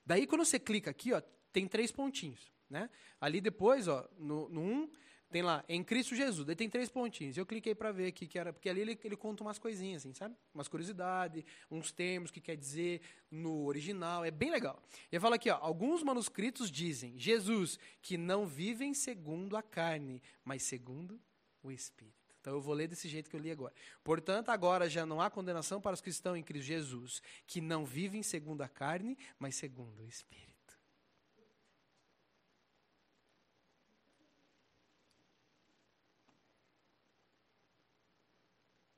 [0.05, 2.51] Daí, quando você clica aqui, ó, tem três pontinhos.
[2.69, 2.89] Né?
[3.19, 4.91] Ali depois, ó, no, no um,
[5.29, 6.45] tem lá, em Cristo Jesus.
[6.45, 7.35] Daí tem três pontinhos.
[7.35, 10.13] Eu cliquei para ver aqui que era, porque ali ele, ele conta umas coisinhas, assim,
[10.13, 10.35] sabe?
[10.53, 14.23] Umas curiosidades, uns termos que quer dizer no original.
[14.23, 14.81] É bem legal.
[15.11, 20.63] E fala aqui, ó, alguns manuscritos dizem Jesus que não vivem segundo a carne, mas
[20.63, 21.19] segundo
[21.61, 22.24] o Espírito.
[22.45, 23.73] Então eu vou ler desse jeito que eu li agora.
[24.03, 27.83] Portanto, agora já não há condenação para os que estão em Cristo Jesus, que não
[27.83, 30.79] vivem segundo a carne, mas segundo o Espírito.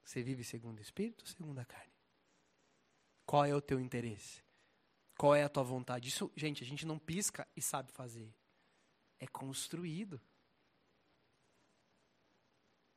[0.03, 1.93] Você vive segundo o Espírito ou segundo a carne?
[3.25, 4.43] Qual é o teu interesse?
[5.17, 6.10] Qual é a tua vontade?
[6.10, 8.29] Isso, gente, a gente não pisca e sabe fazer.
[9.17, 10.19] É construído.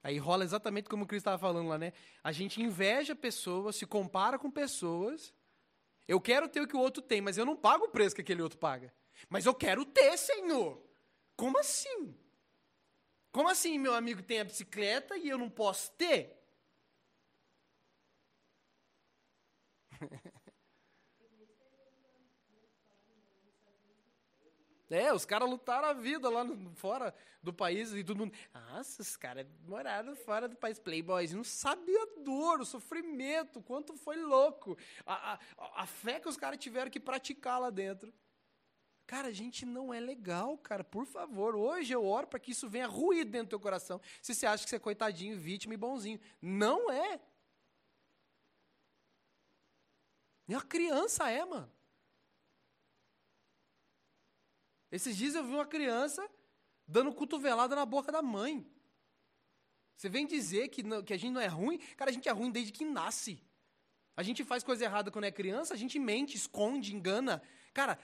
[0.03, 1.93] Aí rola exatamente como o Cristo estava falando lá, né?
[2.25, 5.35] A gente inveja pessoas, se compara com pessoas.
[6.09, 8.23] Eu quero ter o que o outro tem, mas eu não pago o preço que
[8.23, 8.93] aquele outro paga.
[9.29, 10.83] Mas eu quero ter, Senhor.
[11.37, 12.15] Como assim?
[13.33, 16.37] Como assim meu amigo tem a bicicleta e eu não posso ter?
[24.91, 28.37] É, os caras lutaram a vida lá no, fora do país e todo mundo.
[28.53, 30.81] Nossa, os caras moraram fora do país.
[30.81, 34.77] Playboys, não sabia a dor, o sofrimento, quanto foi louco.
[35.07, 38.13] A, a, a fé que os caras tiveram que praticar lá dentro.
[39.07, 40.83] Cara, a gente não é legal, cara.
[40.83, 44.01] Por favor, hoje eu oro para que isso venha ruir dentro do teu coração.
[44.21, 46.21] Se você acha que você é coitadinho, vítima e bonzinho.
[46.43, 47.21] Não é.
[50.49, 51.71] Nem a criança é, mano.
[54.91, 56.29] Esses dias eu vi uma criança
[56.87, 58.67] dando cotovelada na boca da mãe.
[59.97, 61.79] Você vem dizer que, não, que a gente não é ruim?
[61.97, 63.43] Cara, a gente é ruim desde que nasce.
[64.17, 67.43] A gente faz coisa errada quando é criança, a gente mente, esconde, engana.
[67.73, 67.99] Cara,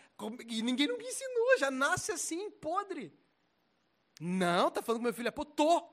[0.48, 3.12] e ninguém nunca ensinou, já nasce assim, podre.
[4.20, 5.88] Não, tá falando que meu filho é pô, tô.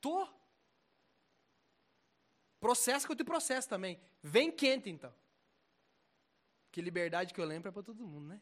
[0.00, 0.28] Tô.
[2.60, 4.00] Processa que eu te processo também.
[4.22, 5.14] Vem quente, então.
[6.78, 8.40] Que liberdade que eu lembro é para todo mundo, né?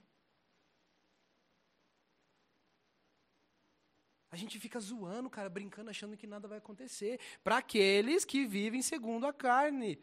[4.30, 7.18] A gente fica zoando, cara, brincando, achando que nada vai acontecer.
[7.42, 9.98] Para aqueles que vivem segundo a carne.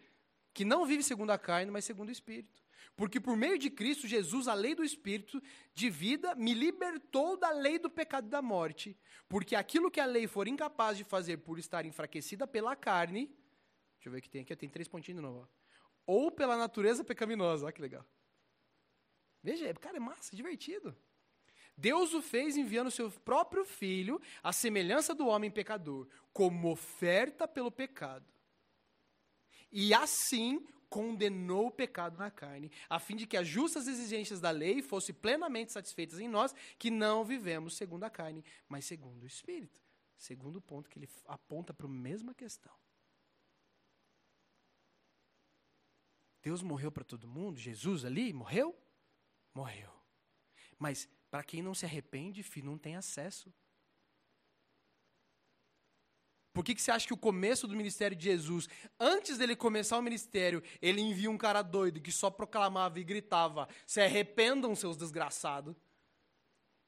[0.52, 2.60] Que não vivem segundo a carne, mas segundo o Espírito.
[2.96, 5.40] Porque por meio de Cristo Jesus, a lei do Espírito
[5.76, 8.98] de vida me libertou da lei do pecado e da morte.
[9.30, 13.28] Porque aquilo que a lei for incapaz de fazer por estar enfraquecida pela carne,
[13.98, 15.48] deixa eu ver o que tem aqui, tem três pontinhos de novo.
[15.48, 15.64] Ó
[16.06, 17.66] ou pela natureza pecaminosa.
[17.66, 18.06] Olha que legal.
[19.44, 20.96] Veja, cara, é massa, é divertido.
[21.76, 27.72] Deus o fez enviando seu próprio filho, à semelhança do homem pecador, como oferta pelo
[27.72, 28.26] pecado.
[29.72, 34.52] E assim condenou o pecado na carne, a fim de que as justas exigências da
[34.52, 39.28] lei fossem plenamente satisfeitas em nós, que não vivemos segundo a carne, mas segundo o
[39.28, 39.82] Espírito.
[40.16, 42.72] Segundo ponto que ele aponta para a mesma questão.
[46.44, 47.60] Deus morreu para todo mundo?
[47.60, 48.78] Jesus ali morreu?
[49.54, 49.92] Morreu.
[50.80, 53.54] Mas para quem não se arrepende, filho, não tem acesso.
[56.54, 59.98] Por que, que você acha que o começo do ministério de Jesus, antes dele começar
[59.98, 64.96] o ministério, ele envia um cara doido que só proclamava e gritava: se arrependam, seus
[64.96, 65.76] desgraçados,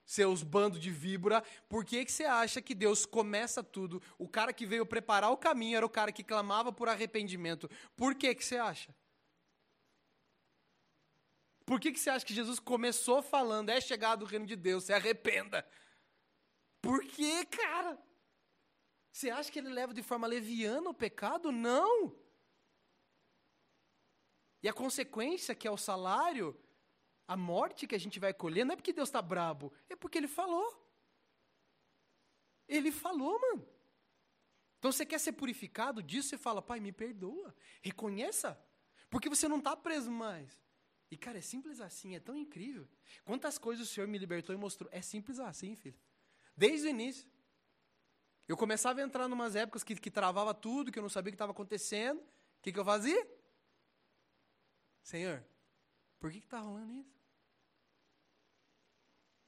[0.06, 1.44] seus bandos de víbora.
[1.68, 4.00] Por que, que você acha que Deus começa tudo?
[4.20, 7.68] O cara que veio preparar o caminho era o cara que clamava por arrependimento.
[7.96, 8.94] Por que, que você acha?
[11.66, 14.84] Por que, que você acha que Jesus começou falando, é chegado o reino de Deus,
[14.84, 15.68] se arrependa?
[16.80, 18.00] Por que, cara?
[19.12, 21.52] Você acha que ele leva de forma leviana o pecado?
[21.52, 22.16] Não!
[24.62, 26.60] E a consequência, que é o salário,
[27.28, 30.18] a morte que a gente vai colher, não é porque Deus está brabo, é porque
[30.18, 30.84] ele falou.
[32.68, 33.68] Ele falou, mano.
[34.78, 37.56] Então você quer ser purificado disso, você fala, pai, me perdoa.
[37.82, 38.60] Reconheça.
[39.10, 40.65] Porque você não está preso mais.
[41.10, 42.88] E, cara, é simples assim, é tão incrível.
[43.24, 44.90] Quantas coisas o Senhor me libertou e mostrou.
[44.92, 45.98] É simples assim, filho.
[46.58, 47.30] Desde o início.
[48.48, 51.30] Eu começava a entrar em umas épocas que, que travava tudo, que eu não sabia
[51.30, 52.20] o que estava acontecendo.
[52.20, 53.28] O que, que eu fazia?
[55.02, 55.44] Senhor,
[56.20, 57.16] por que está rolando isso?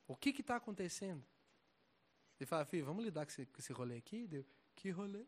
[0.08, 1.24] O que está acontecendo?
[2.40, 4.28] Ele fala, filho, vamos lidar com esse, com esse rolê aqui?
[4.28, 5.26] Deu, que rolê?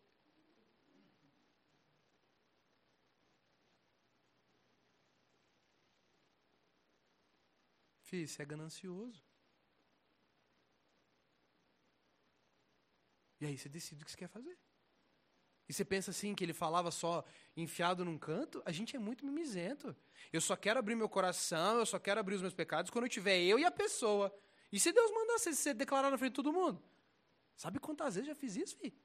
[8.09, 9.23] Filho, você é ganancioso.
[13.39, 14.57] E aí você decide o que você quer fazer.
[15.67, 17.23] E você pensa assim, que ele falava só
[17.55, 18.63] enfiado num canto?
[18.65, 19.95] A gente é muito mimizento.
[20.33, 23.09] Eu só quero abrir meu coração, eu só quero abrir os meus pecados quando eu
[23.09, 24.35] tiver eu e a pessoa.
[24.71, 26.81] E se Deus mandar você declarar na frente de todo mundo?
[27.55, 28.97] Sabe quantas vezes eu já fiz isso, filho?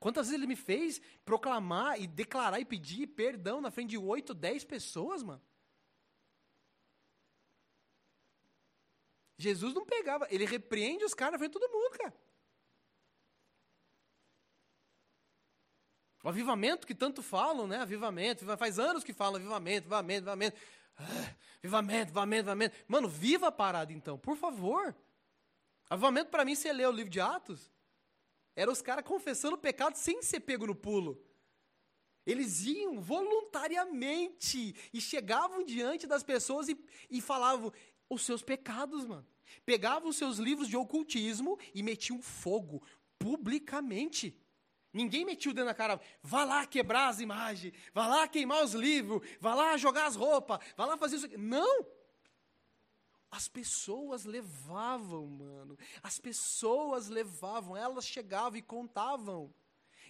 [0.00, 4.32] Quantas vezes ele me fez proclamar e declarar e pedir perdão na frente de oito,
[4.32, 5.42] dez pessoas, mano?
[9.38, 12.14] Jesus não pegava, ele repreende os caras na frente de todo mundo, cara.
[16.24, 17.78] O avivamento que tanto falam, né?
[17.78, 20.56] Avivamento, faz anos que falam avivamento, avivamento, avivamento.
[20.96, 22.76] Ah, avivamento, avivamento, avivamento.
[22.88, 24.96] Mano, viva a parada então, por favor.
[25.88, 27.70] Avivamento para mim, você lê o livro de Atos,
[28.56, 31.22] era os caras confessando o pecado sem ser pego no pulo.
[32.26, 36.76] Eles iam voluntariamente e chegavam diante das pessoas e,
[37.08, 37.72] e falavam
[38.08, 39.26] os seus pecados, mano.
[39.64, 42.82] Pegavam os seus livros de ocultismo e metiam fogo
[43.18, 44.38] publicamente.
[44.92, 49.20] Ninguém metiu dentro da cara, vá lá quebrar as imagens, vá lá queimar os livros,
[49.40, 51.38] vá lá jogar as roupas, vá lá fazer isso.
[51.38, 51.86] Não!
[53.30, 55.78] As pessoas levavam, mano.
[56.02, 59.52] As pessoas levavam, elas chegavam e contavam.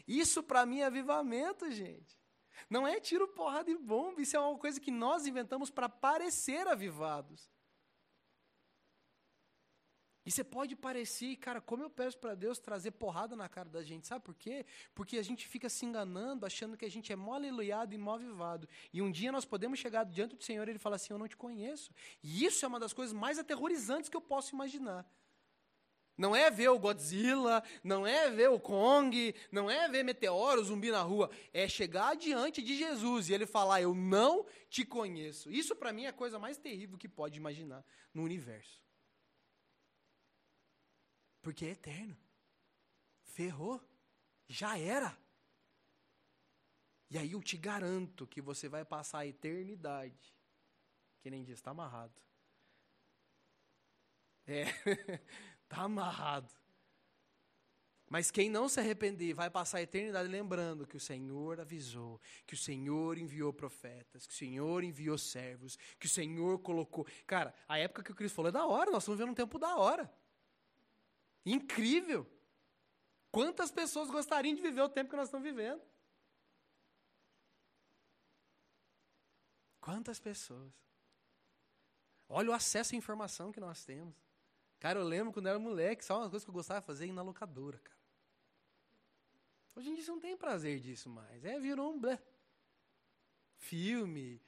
[0.06, 2.16] Isso para mim é avivamento, gente.
[2.70, 6.66] Não é tiro, porrada e bomba, isso é uma coisa que nós inventamos para parecer
[6.68, 7.50] avivados.
[10.26, 13.80] E você pode parecer, cara, como eu peço para Deus trazer porrada na cara da
[13.80, 14.66] gente, sabe por quê?
[14.92, 18.18] Porque a gente fica se enganando, achando que a gente é mole aleluiado e mal
[18.18, 18.68] vivado.
[18.92, 21.28] E um dia nós podemos chegar diante do Senhor e Ele fala assim: Eu não
[21.28, 21.92] te conheço.
[22.24, 25.08] E isso é uma das coisas mais aterrorizantes que eu posso imaginar.
[26.18, 30.90] Não é ver o Godzilla, não é ver o Kong, não é ver meteoro, zumbi
[30.90, 31.30] na rua.
[31.52, 35.48] É chegar diante de Jesus e ele falar: Eu não te conheço.
[35.52, 38.85] Isso para mim é a coisa mais terrível que pode imaginar no universo.
[41.46, 42.18] Porque é eterno.
[43.22, 43.80] Ferrou.
[44.48, 45.16] Já era.
[47.08, 50.34] E aí eu te garanto que você vai passar a eternidade.
[51.20, 52.20] Que nem diz, está amarrado.
[54.44, 54.64] É,
[55.62, 56.52] está amarrado.
[58.10, 62.54] Mas quem não se arrepender vai passar a eternidade lembrando que o Senhor avisou, que
[62.54, 67.06] o Senhor enviou profetas, que o Senhor enviou servos, que o Senhor colocou.
[67.24, 69.60] Cara, a época que o Cristo falou é da hora, nós estamos vendo um tempo
[69.60, 70.12] da hora.
[71.46, 72.28] Incrível!
[73.30, 75.80] Quantas pessoas gostariam de viver o tempo que nós estamos vivendo?
[79.80, 80.72] Quantas pessoas?
[82.28, 84.16] Olha o acesso à informação que nós temos.
[84.80, 87.06] Cara, eu lembro quando eu era moleque, só uma coisa que eu gostava de fazer
[87.06, 87.96] ir na locadora, cara.
[89.76, 91.44] Hoje em dia você não tem prazer disso mais.
[91.44, 92.20] É, virou um blé.
[93.58, 94.42] Filme,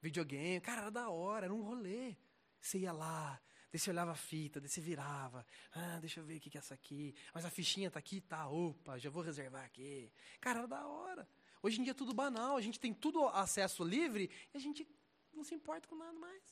[0.00, 0.60] videogame.
[0.60, 2.16] Cara, era da hora, era um rolê.
[2.60, 5.46] Você ia lá, Daí você olhava a fita, daí você virava.
[5.72, 7.14] Ah, deixa eu ver o que é essa aqui.
[7.32, 8.46] Mas a fichinha tá aqui, tá.
[8.46, 10.12] Opa, já vou reservar aqui.
[10.42, 11.26] Cara, era da hora.
[11.62, 14.86] Hoje em dia é tudo banal, a gente tem tudo acesso livre e a gente
[15.32, 16.42] não se importa com nada mais.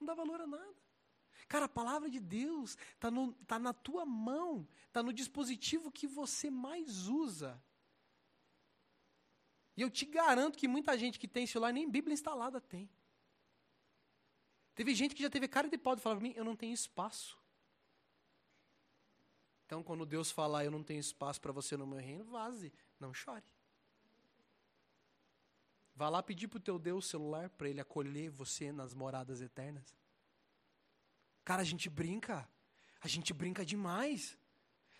[0.00, 0.74] Não dá valor a nada.
[1.48, 3.10] Cara, a palavra de Deus está
[3.46, 7.62] tá na tua mão, está no dispositivo que você mais usa.
[9.76, 12.88] E eu te garanto que muita gente que tem celular nem Bíblia instalada tem.
[14.74, 16.72] Teve gente que já teve cara de pau de falar para mim, eu não tenho
[16.72, 17.38] espaço.
[19.66, 23.14] Então, quando Deus falar, eu não tenho espaço para você no meu reino, vaze, não
[23.14, 23.44] chore.
[25.94, 29.94] Vá lá pedir para o teu Deus celular para ele acolher você nas moradas eternas.
[31.44, 32.48] Cara, a gente brinca.
[33.00, 34.38] A gente brinca demais.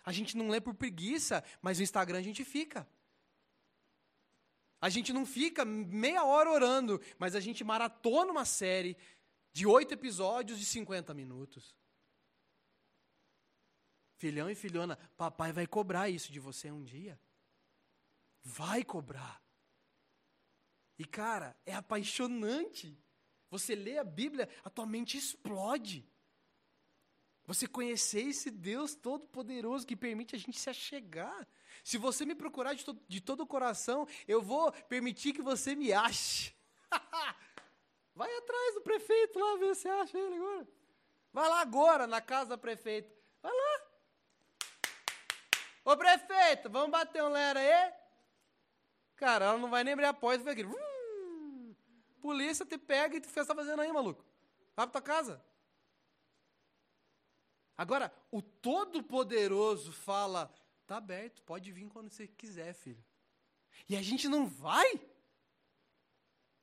[0.05, 2.87] A gente não lê por preguiça, mas no Instagram a gente fica.
[4.79, 8.97] A gente não fica meia hora orando, mas a gente maratona uma série,
[9.53, 11.75] de oito episódios de 50 minutos.
[14.17, 17.19] Filhão e filhona, papai vai cobrar isso de você um dia.
[18.43, 19.41] Vai cobrar.
[20.97, 22.97] E cara, é apaixonante.
[23.49, 26.05] Você lê a Bíblia, a tua mente explode.
[27.45, 31.47] Você conhecer esse Deus todo-poderoso que permite a gente se achegar.
[31.83, 35.75] Se você me procurar de, to de todo o coração, eu vou permitir que você
[35.75, 36.55] me ache.
[38.15, 40.67] Vai atrás do prefeito lá, ver se acha ele agora.
[41.31, 43.11] Vai lá agora, na casa da prefeita.
[43.41, 43.81] Vai lá.
[45.85, 47.93] Ô prefeito, vamos bater um lera aí?
[49.15, 50.43] Cara, ela não vai nem abrir a porta.
[50.43, 50.63] Vai aqui.
[52.21, 54.23] Polícia te pega e tu fica fazendo aí, maluco.
[54.75, 55.43] Vai pra tua casa.
[57.77, 60.53] Agora, o Todo-Poderoso fala:
[60.85, 63.03] tá aberto, pode vir quando você quiser, filho.
[63.89, 65.01] E a gente não vai?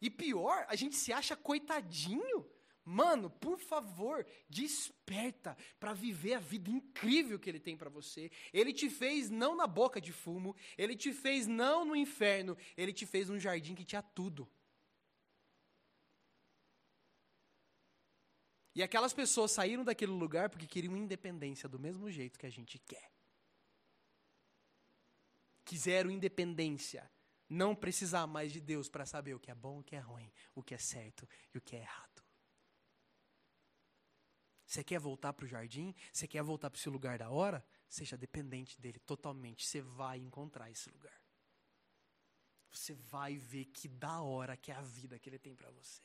[0.00, 2.48] E pior, a gente se acha coitadinho.
[2.84, 8.30] Mano, por favor, desperta para viver a vida incrível que ele tem para você.
[8.52, 12.92] Ele te fez não na boca de fumo, ele te fez não no inferno, ele
[12.92, 14.50] te fez num jardim que tinha tudo.
[18.74, 22.78] E aquelas pessoas saíram daquele lugar porque queriam independência do mesmo jeito que a gente
[22.78, 23.10] quer.
[25.64, 27.08] Quiseram independência,
[27.50, 30.32] não precisar mais de Deus para saber o que é bom, o que é ruim,
[30.54, 32.22] o que é certo e o que é errado.
[34.64, 35.92] Você quer voltar para o jardim?
[36.12, 37.66] Você quer voltar para esse lugar da hora?
[37.88, 39.66] Seja dependente dele totalmente.
[39.66, 41.20] Você vai encontrar esse lugar.
[42.70, 46.00] Você vai ver que da hora que é a vida que ele tem para você.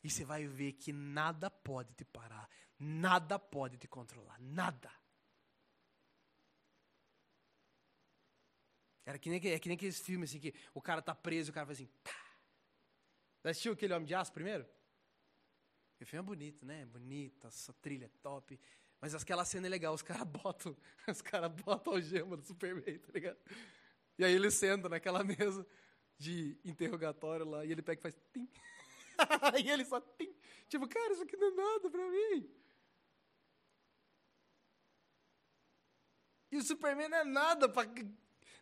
[0.00, 2.48] E você vai ver que nada pode te parar,
[2.78, 4.90] nada pode te controlar, nada.
[9.10, 11.50] Era que nem, é que nem aqueles filmes assim que o cara tá preso e
[11.50, 11.90] o cara faz assim.
[12.04, 12.14] Tá.
[13.42, 14.64] Já assistiu aquele Homem de Aço primeiro?
[16.00, 16.86] O filme é bonito, né?
[16.86, 18.58] Bonito, essa trilha é top.
[19.00, 20.76] Mas aquela cena é legal, os caras botam,
[21.08, 23.38] os caras botam a gema do Superman, tá ligado?
[24.16, 25.66] E aí ele senta naquela mesa
[26.16, 28.48] de interrogatório lá, e ele pega e faz tim.
[29.64, 30.32] e ele só tim.
[30.68, 32.48] Tipo, cara, isso aqui não é nada pra mim.
[36.52, 37.84] E o Superman não é nada, pra,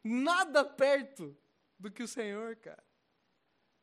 [0.09, 1.36] nada perto
[1.78, 2.82] do que o Senhor, cara.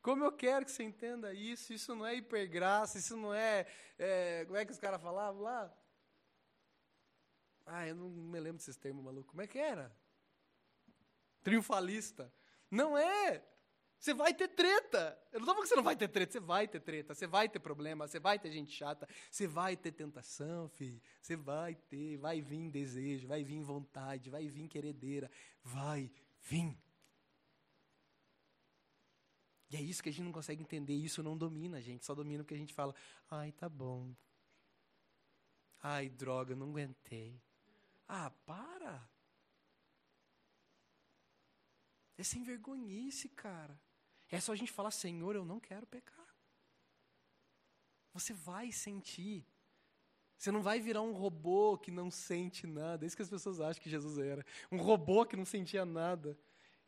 [0.02, 3.66] Como eu quero que você entenda isso, isso não é hipergraça, isso não é,
[3.98, 5.72] é como é que os caras falavam lá?
[7.66, 9.30] Ah, eu não me lembro desses termos malucos.
[9.30, 9.94] Como é que era?
[11.42, 12.32] Triunfalista.
[12.70, 13.44] Não é.
[13.98, 15.18] Você vai ter treta.
[15.32, 16.32] Eu não estou falando que você não vai ter treta.
[16.32, 17.14] Você vai ter treta.
[17.14, 18.06] Você vai ter problema.
[18.06, 19.08] Você vai ter gente chata.
[19.30, 21.00] Você vai ter tentação, filho.
[21.20, 22.16] Você vai ter.
[22.18, 23.26] Vai vir desejo.
[23.26, 24.30] Vai vir vontade.
[24.30, 25.30] Vai vir queredeira.
[25.62, 26.10] Vai
[26.42, 26.76] vir.
[29.70, 32.14] E é isso que a gente não consegue entender, isso não domina a gente, só
[32.14, 32.94] domina porque a gente fala,
[33.28, 34.14] ai, tá bom.
[35.82, 37.40] Ai, droga, não aguentei.
[38.08, 39.08] Ah, para!
[42.16, 43.78] É sem vergonhice, cara.
[44.30, 46.26] É só a gente falar, Senhor, eu não quero pecar.
[48.12, 49.46] Você vai sentir.
[50.36, 53.04] Você não vai virar um robô que não sente nada.
[53.04, 54.44] É isso que as pessoas acham que Jesus era.
[54.70, 56.38] Um robô que não sentia nada.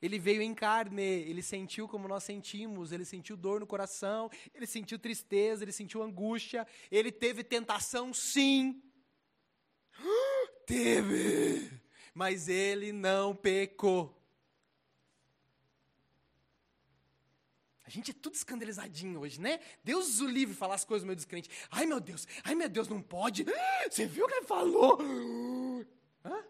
[0.01, 4.67] Ele veio em carne, ele sentiu como nós sentimos, ele sentiu dor no coração, ele
[4.67, 8.81] sentiu tristeza, ele sentiu angústia, ele teve tentação, sim.
[10.67, 11.81] Teve,
[12.15, 14.18] mas ele não pecou.
[17.89, 19.59] A gente é tudo escandalizadinho hoje, né?
[19.83, 21.51] Deus o livre falar as coisas do meio dos crentes.
[21.71, 23.47] Ai meu Deus, ai meu Deus, não pode.
[23.91, 24.99] Você viu o que ele falou?
[26.23, 26.45] Hã?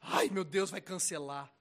[0.00, 1.54] Ai meu Deus, vai cancelar.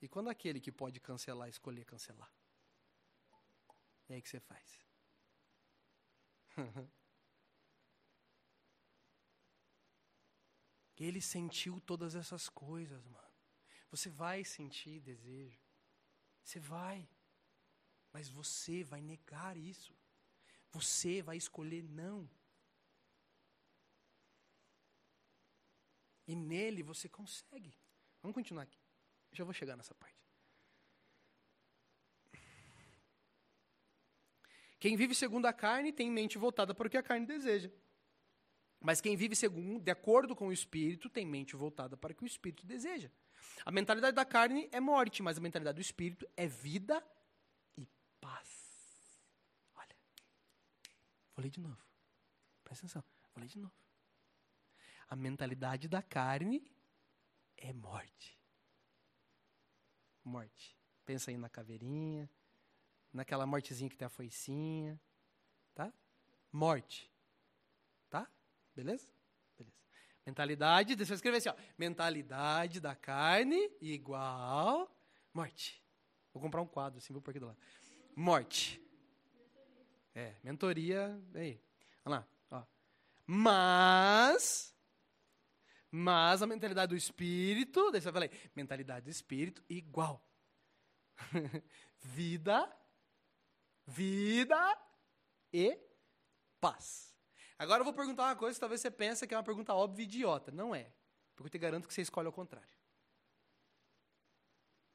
[0.00, 2.32] E quando aquele que pode cancelar escolher cancelar?
[4.08, 4.78] E aí que você faz?
[10.96, 13.29] Ele sentiu todas essas coisas, mano.
[13.90, 15.60] Você vai sentir desejo.
[16.42, 17.08] Você vai.
[18.12, 19.94] Mas você vai negar isso.
[20.70, 22.28] Você vai escolher não.
[26.26, 27.74] E nele você consegue.
[28.22, 28.78] Vamos continuar aqui.
[29.32, 30.20] Já vou chegar nessa parte.
[34.78, 37.70] Quem vive segundo a carne tem mente voltada para o que a carne deseja.
[38.80, 42.24] Mas quem vive segundo, de acordo com o espírito, tem mente voltada para o que
[42.24, 43.10] o espírito deseja.
[43.64, 47.04] A mentalidade da carne é morte, mas a mentalidade do espírito é vida
[47.76, 47.86] e
[48.20, 49.20] paz.
[49.74, 49.96] Olha.
[51.34, 51.84] Vou ler de novo.
[52.64, 53.04] Presta atenção.
[53.34, 53.74] Vou ler de novo.
[55.08, 56.70] A mentalidade da carne
[57.56, 58.40] é morte
[60.24, 60.78] morte.
[61.04, 62.30] Pensa aí na caveirinha,
[63.12, 65.00] naquela mortezinha que tem a foicinha,
[65.74, 65.92] tá?
[66.52, 67.10] Morte.
[68.08, 68.30] Tá?
[68.74, 69.08] Beleza?
[70.30, 71.54] Mentalidade, deixa eu escrever assim, ó.
[71.76, 74.88] Mentalidade da carne igual
[75.34, 75.84] morte.
[76.32, 77.58] Vou comprar um quadro assim, vou por aqui do lado.
[78.14, 78.80] Morte.
[80.14, 81.60] É, mentoria, aí.
[82.04, 82.64] Vamos lá, ó.
[83.26, 84.72] Mas
[85.90, 90.24] mas a mentalidade do espírito, daí você fala aí, mentalidade do espírito igual.
[91.98, 92.72] vida,
[93.84, 94.78] vida
[95.52, 95.76] e
[96.60, 97.09] paz.
[97.60, 100.02] Agora eu vou perguntar uma coisa que talvez você pense que é uma pergunta óbvia
[100.02, 100.50] e idiota.
[100.50, 100.90] Não é.
[101.36, 102.74] Porque eu te garanto que você escolhe ao contrário.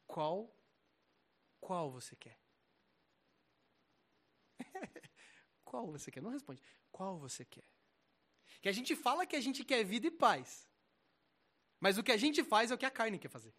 [0.07, 0.51] Qual,
[1.59, 2.39] qual você quer?
[5.63, 6.23] qual você quer?
[6.23, 6.59] Não responde.
[6.91, 7.69] Qual você quer?
[8.63, 10.67] Que a gente fala que a gente quer vida e paz.
[11.79, 13.53] Mas o que a gente faz é o que a carne quer fazer.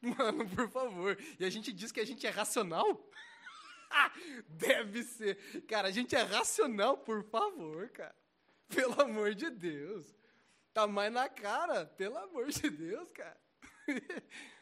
[0.00, 1.18] Mano, por favor.
[1.38, 2.88] E a gente diz que a gente é racional?
[4.48, 5.62] Deve ser.
[5.62, 8.14] Cara, a gente é racional, por favor, cara.
[8.68, 10.14] Pelo amor de Deus.
[10.72, 13.40] Tá mais na cara, pelo amor de Deus, cara.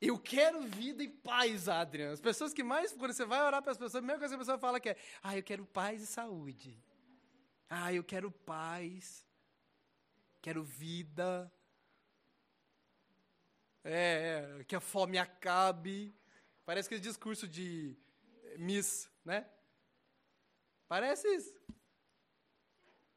[0.00, 2.12] Eu quero vida e paz, Adrian.
[2.12, 4.36] As pessoas que mais, quando você vai orar para as pessoas, a mesma coisa que
[4.36, 6.78] a pessoa fala que é, ah, eu quero paz e saúde.
[7.68, 9.26] Ah, eu quero paz.
[10.42, 11.50] Quero vida.
[13.82, 16.14] É, é que a fome acabe.
[16.64, 17.96] Parece aquele discurso de
[18.58, 19.50] Miss, né?
[20.88, 21.54] Parece isso.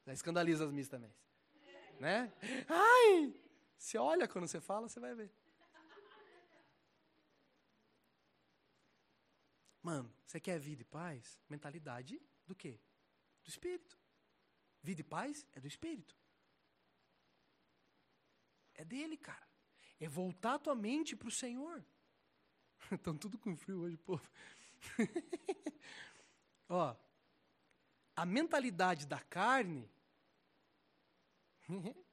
[0.05, 1.13] Já escandaliza as Miss também.
[1.99, 2.31] Né?
[2.67, 3.33] Ai!
[3.77, 5.31] Você olha quando você fala, você vai ver.
[9.81, 11.41] Mano, você quer vida e paz?
[11.49, 12.79] Mentalidade do quê?
[13.43, 13.97] Do Espírito.
[14.81, 16.15] Vida e paz é do Espírito.
[18.73, 19.47] É dele, cara.
[19.99, 21.83] É voltar a tua mente para o Senhor.
[22.91, 24.29] Estão tudo com frio hoje, povo.
[26.69, 26.95] Ó,
[28.15, 29.89] a mentalidade da carne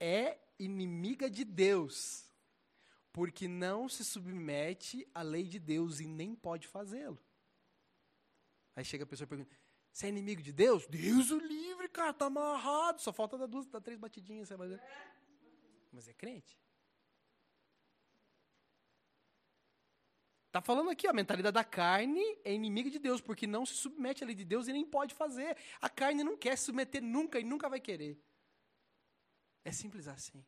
[0.00, 2.30] é inimiga de Deus
[3.12, 7.18] porque não se submete à lei de Deus e nem pode fazê-lo.
[8.76, 9.50] Aí chega a pessoa e pergunta:
[9.92, 10.86] Você é inimigo de Deus?
[10.86, 13.00] Deus o livre, cara, tá amarrado.
[13.00, 14.82] Só falta dar duas, dar três batidinhas, dizer.
[15.92, 16.56] Mas é crente.
[20.50, 24.24] Tá falando aqui, a mentalidade da carne é inimiga de Deus, porque não se submete
[24.24, 25.56] à lei de Deus e nem pode fazer.
[25.80, 28.20] A carne não quer se submeter nunca e nunca vai querer.
[29.64, 30.44] É simples assim.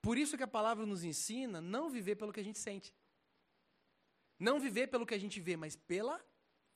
[0.00, 2.94] Por isso que a palavra nos ensina não viver pelo que a gente sente.
[4.38, 6.24] Não viver pelo que a gente vê, mas pela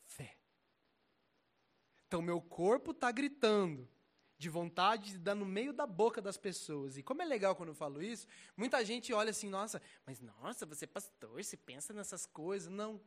[0.05, 0.39] fé.
[2.07, 3.89] Então, meu corpo está gritando
[4.39, 6.97] de vontade de dar no meio da boca das pessoas.
[6.97, 8.27] E como é legal quando eu falo isso,
[8.57, 12.73] muita gente olha assim, nossa, mas nossa, você é pastor, você pensa nessas coisas.
[12.73, 13.01] Não.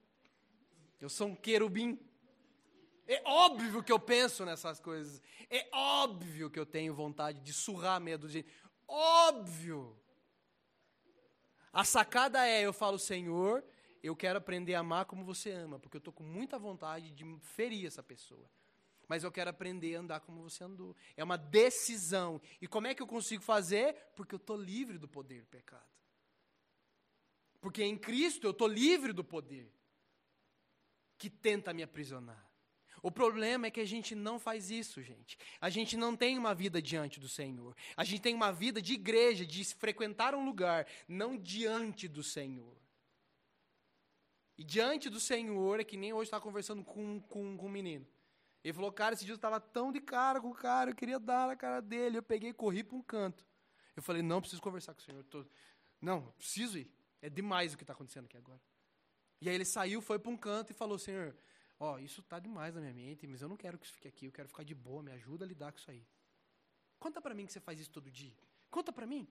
[0.99, 1.97] Eu sou um querubim.
[3.07, 5.21] É óbvio que eu penso nessas coisas.
[5.49, 8.47] É óbvio que eu tenho vontade de surrar meia do gente.
[8.85, 9.97] Óbvio.
[11.71, 13.63] A sacada é, eu falo, Senhor,
[14.03, 17.23] eu quero aprender a amar como você ama, porque eu estou com muita vontade de
[17.39, 18.49] ferir essa pessoa.
[19.11, 20.95] Mas eu quero aprender a andar como você andou.
[21.17, 22.41] É uma decisão.
[22.61, 23.93] E como é que eu consigo fazer?
[24.15, 25.83] Porque eu estou livre do poder do pecado.
[27.59, 29.69] Porque em Cristo eu estou livre do poder
[31.17, 32.49] que tenta me aprisionar.
[33.03, 35.37] O problema é que a gente não faz isso, gente.
[35.59, 37.75] A gente não tem uma vida diante do Senhor.
[37.97, 42.77] A gente tem uma vida de igreja, de frequentar um lugar, não diante do Senhor.
[44.57, 48.07] E diante do Senhor, é que nem hoje estava conversando com, com, com um menino.
[48.63, 51.19] Ele falou, cara, esse dia eu estava tão de cara com o cara, eu queria
[51.19, 52.17] dar na cara dele.
[52.17, 53.45] Eu peguei e corri para um canto.
[53.95, 55.23] Eu falei, não, preciso conversar com o Senhor.
[55.25, 55.45] Tô...
[55.99, 56.91] Não, preciso ir.
[57.21, 58.61] É demais o que está acontecendo aqui agora.
[59.39, 61.35] E aí ele saiu, foi para um canto e falou, Senhor,
[61.79, 64.25] ó, isso tá demais na minha mente, mas eu não quero que isso fique aqui,
[64.27, 66.05] eu quero ficar de boa, me ajuda a lidar com isso aí.
[66.99, 68.33] Conta para mim que você faz isso todo dia.
[68.69, 69.27] Conta para mim.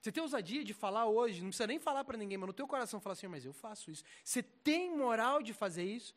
[0.00, 2.66] Você tem ousadia de falar hoje, não precisa nem falar para ninguém, mas no teu
[2.66, 4.02] coração fala assim, mas eu faço isso.
[4.24, 6.14] Você tem moral de fazer isso?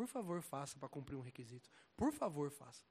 [0.00, 1.68] Por favor, faça para cumprir um requisito.
[1.94, 2.86] Por favor, faça.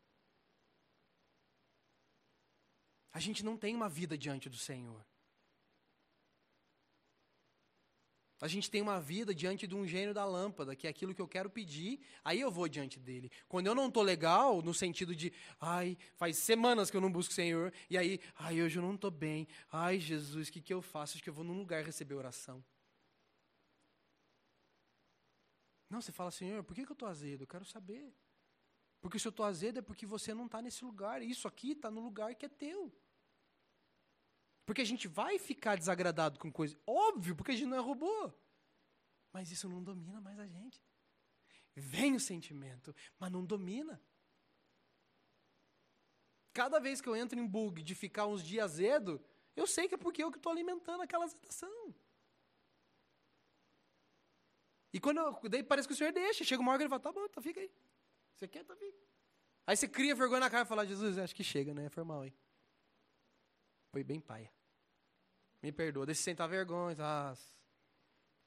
[3.12, 5.04] A gente não tem uma vida diante do Senhor.
[8.40, 11.22] A gente tem uma vida diante de um gênio da lâmpada, que é aquilo que
[11.22, 13.32] eu quero pedir, aí eu vou diante dele.
[13.48, 17.32] Quando eu não estou legal, no sentido de, ai, faz semanas que eu não busco
[17.32, 20.72] o Senhor, e aí, ai, hoje eu não estou bem, ai, Jesus, o que, que
[20.72, 21.16] eu faço?
[21.16, 22.64] Acho que eu vou num lugar receber oração.
[25.90, 27.44] Não, você fala, Senhor, por que, que eu estou azedo?
[27.44, 28.16] Eu quero saber.
[29.02, 31.90] Porque se eu estou azedo é porque você não está nesse lugar, isso aqui está
[31.90, 32.94] no lugar que é teu.
[34.66, 36.78] Porque a gente vai ficar desagradado com coisas.
[36.86, 38.32] Óbvio, porque a gente não é robô.
[39.32, 40.84] Mas isso não domina mais a gente.
[41.76, 44.02] Vem o sentimento, mas não domina.
[46.54, 49.24] Cada vez que eu entro em bug de ficar uns dias azedo,
[49.56, 51.96] eu sei que é porque eu que estou alimentando aquela azedação.
[54.92, 57.02] E quando eu, daí parece que o senhor deixa, chega uma hora que ele fala,
[57.02, 57.72] tá bom, tá, fica aí.
[58.36, 58.98] Você quer, tá, fica.
[59.68, 61.90] Aí você cria vergonha na cara e fala, Jesus, acho que chega, né?
[61.90, 62.34] Foi mal aí.
[63.92, 64.52] Foi bem paia.
[65.62, 66.06] Me perdoa.
[66.06, 66.96] Deixa eu sentar vergonha.
[67.00, 67.36] Ah,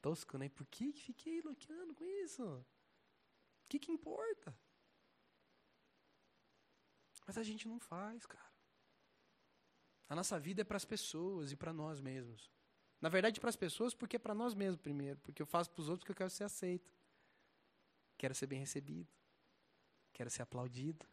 [0.01, 0.49] tosco, né?
[0.49, 2.43] Por que fiquei bloqueando com isso?
[2.43, 2.65] O
[3.69, 4.53] que, que importa?
[7.25, 8.51] Mas a gente não faz, cara.
[10.09, 12.51] A nossa vida é para as pessoas e para nós mesmos.
[13.03, 15.19] Na verdade, para as pessoas, porque é para nós mesmos primeiro.
[15.19, 16.89] Porque eu faço para os outros porque eu quero ser aceito.
[18.17, 19.11] Quero ser bem recebido.
[20.13, 21.05] Quero ser aplaudido.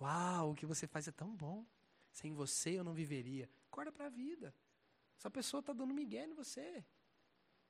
[0.00, 1.66] Uau, o que você faz é tão bom.
[2.14, 3.46] Sem você eu não viveria.
[3.70, 4.54] Acorda para a vida.
[5.18, 6.82] Essa pessoa está dando migué em você.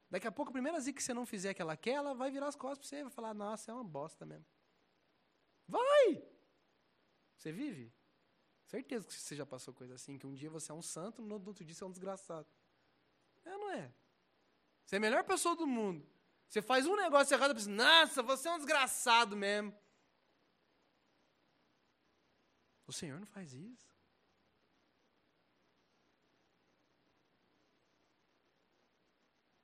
[0.08, 2.46] Daqui a pouco, a primeira zica que você não fizer aquela quer, ela vai virar
[2.46, 4.46] as costas para você e vai falar, nossa, é uma bosta mesmo.
[5.66, 6.22] Vai!
[7.36, 7.92] Você vive?
[8.66, 11.34] Certeza que você já passou coisa assim, que um dia você é um santo, no
[11.44, 12.46] outro dia você é um desgraçado.
[13.48, 13.90] É ou não é?
[14.84, 16.06] Você é a melhor pessoa do mundo.
[16.48, 19.74] Você faz um negócio errado e pensa, nossa, você é um desgraçado mesmo.
[22.86, 23.88] O Senhor não faz isso.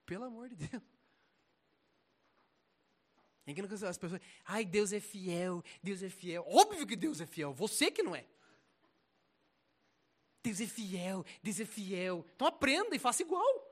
[0.05, 0.83] Pelo amor de Deus.
[3.47, 6.45] É que as pessoas, ai, Deus é fiel, Deus é fiel.
[6.49, 8.27] Óbvio que Deus é fiel, você que não é.
[10.43, 12.27] Deus é fiel, Deus é fiel.
[12.35, 13.64] Então aprenda e faça igual.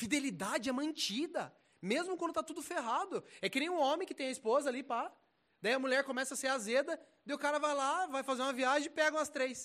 [0.00, 3.22] Fidelidade é mantida, mesmo quando está tudo ferrado.
[3.42, 5.14] É que nem um homem que tem a esposa ali, pá.
[5.60, 8.58] Daí a mulher começa a ser azeda, daí o cara vai lá, vai fazer uma
[8.60, 9.58] viagem e pega umas três.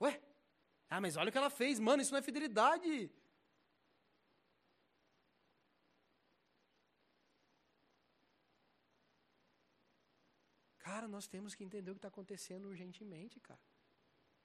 [0.00, 0.22] Ué?
[0.88, 1.80] Ah, mas olha o que ela fez.
[1.80, 3.10] Mano, isso não é fidelidade.
[10.78, 13.60] Cara, nós temos que entender o que está acontecendo urgentemente, cara.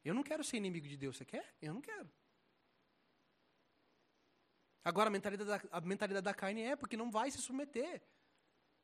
[0.04, 1.56] Eu não quero ser inimigo de Deus, você quer?
[1.62, 2.10] Eu não quero.
[4.84, 8.02] Agora, a mentalidade, da, a mentalidade da carne é porque não vai se submeter.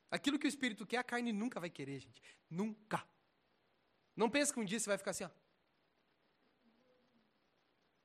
[0.09, 2.21] Aquilo que o Espírito quer, a carne nunca vai querer, gente.
[2.49, 3.05] Nunca.
[4.15, 5.29] Não pense que um dia você vai ficar assim, ó.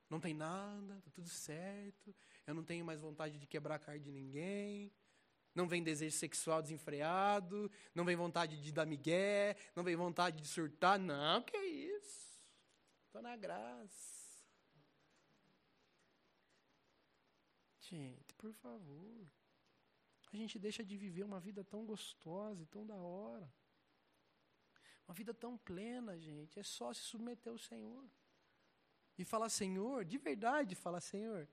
[0.09, 2.13] Não tem nada, tá tudo certo.
[2.45, 4.91] Eu não tenho mais vontade de quebrar a carne de ninguém.
[5.55, 7.71] Não vem desejo sexual desenfreado.
[7.93, 9.55] Não vem vontade de dar migué.
[9.75, 10.99] Não vem vontade de surtar.
[10.99, 12.41] Não, que isso.
[13.07, 14.22] Estou na graça.
[17.93, 19.27] Gente, por favor.
[20.31, 23.47] A gente deixa de viver uma vida tão gostosa e tão da hora.
[25.07, 26.59] Uma vida tão plena, gente.
[26.59, 28.09] É só se submeter ao Senhor.
[29.15, 31.47] E falar, Senhor, de verdade, falar, Senhor,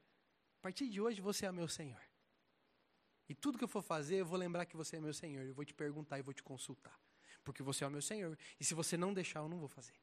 [0.59, 2.03] a partir de hoje você é meu Senhor.
[3.29, 5.45] E tudo que eu for fazer, eu vou lembrar que você é meu Senhor.
[5.45, 6.99] Eu vou te perguntar e vou te consultar.
[7.45, 8.39] Porque você é o meu Senhor.
[8.59, 10.01] E se você não deixar, eu não vou fazer.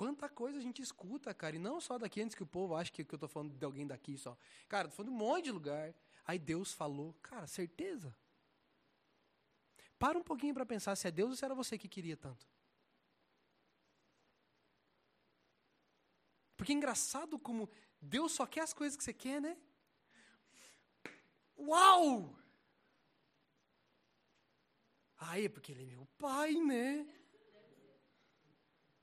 [0.00, 1.56] Quanta coisa a gente escuta, cara.
[1.56, 3.62] E não só daqui, antes que o povo ache que, que eu estou falando de
[3.62, 4.34] alguém daqui só.
[4.66, 5.94] Cara, estou falando de um monte de lugar.
[6.24, 7.12] Aí Deus falou.
[7.20, 8.16] Cara, certeza?
[9.98, 12.48] Para um pouquinho para pensar se é Deus ou se era você que queria tanto.
[16.56, 17.68] Porque é engraçado como
[18.00, 19.54] Deus só quer as coisas que você quer, né?
[21.58, 22.34] Uau!
[25.18, 27.06] Aí, porque ele é meu pai, né?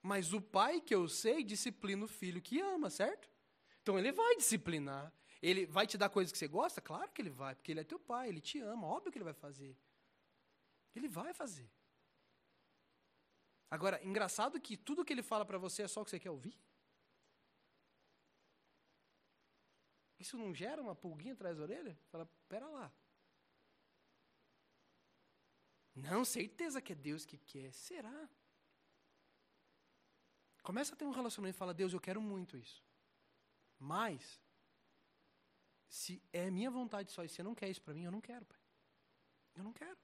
[0.07, 3.29] Mas o pai que eu sei disciplina o filho que ama, certo?
[3.81, 5.11] Então ele vai disciplinar.
[5.41, 6.79] Ele vai te dar coisas que você gosta?
[6.79, 9.25] Claro que ele vai, porque ele é teu pai, ele te ama, óbvio que ele
[9.25, 9.77] vai fazer.
[10.95, 11.69] Ele vai fazer.
[13.69, 16.31] Agora, engraçado que tudo que ele fala para você é só o que você quer
[16.31, 16.57] ouvir.
[20.17, 21.99] Isso não gera uma pulguinha atrás da orelha?
[22.09, 22.89] Fala, pera lá.
[25.93, 27.73] Não, certeza que é Deus que quer.
[27.73, 28.29] Será?
[30.69, 32.83] Começa a ter um relacionamento e fala, Deus, eu quero muito isso.
[33.79, 34.21] Mas,
[35.87, 38.43] se é minha vontade só e você não quer isso para mim, eu não quero,
[38.45, 38.59] pai.
[39.55, 39.97] Eu não quero.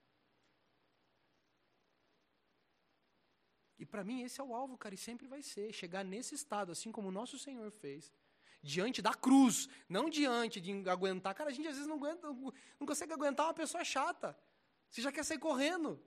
[3.77, 5.73] E para mim esse é o alvo, cara, e sempre vai ser.
[5.73, 8.09] Chegar nesse estado, assim como o nosso Senhor fez,
[8.61, 11.35] diante da cruz, não diante de aguentar.
[11.35, 12.25] Cara, a gente às vezes não, aguenta,
[12.79, 14.33] não consegue aguentar uma pessoa chata.
[14.89, 16.01] Você já quer sair correndo.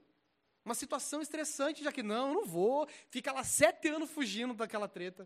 [0.67, 2.89] Uma situação estressante, já que não, eu não vou.
[3.09, 5.25] Fica lá sete anos fugindo daquela treta.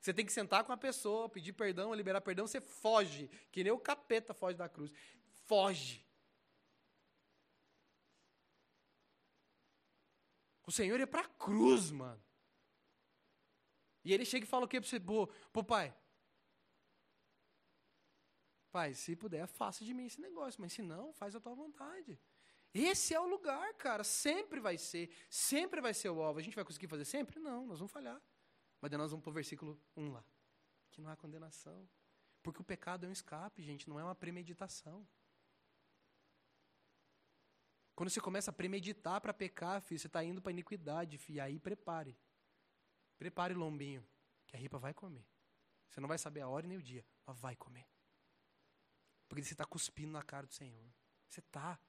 [0.00, 3.30] Você tem que sentar com a pessoa, pedir perdão, liberar perdão, você foge.
[3.52, 4.90] Que nem o capeta foge da cruz.
[5.44, 6.04] Foge.
[10.66, 12.20] O Senhor é para a cruz, mano.
[14.04, 14.98] E ele chega e fala o quê para você?
[14.98, 15.94] Pô, pô, pai,
[18.72, 22.18] Pai, se puder, faça de mim esse negócio, mas se não, faz a tua vontade.
[22.74, 24.02] Esse é o lugar, cara.
[24.02, 25.08] Sempre vai ser.
[25.30, 26.40] Sempre vai ser o alvo.
[26.40, 27.38] A gente vai conseguir fazer sempre?
[27.38, 28.20] Não, nós vamos falhar.
[28.80, 30.24] Mas daí nós vamos para o versículo 1 lá.
[30.90, 31.88] Que não há condenação.
[32.42, 35.06] Porque o pecado é um escape, gente, não é uma premeditação.
[37.94, 41.42] Quando você começa a premeditar para pecar, filho, você está indo para a iniquidade, filho.
[41.42, 42.18] Aí prepare.
[43.16, 44.04] Prepare o lombinho,
[44.46, 45.24] que a ripa vai comer.
[45.88, 47.86] Você não vai saber a hora nem o dia, mas vai comer.
[49.28, 50.92] Porque você está cuspindo na cara do Senhor.
[51.28, 51.80] Você está.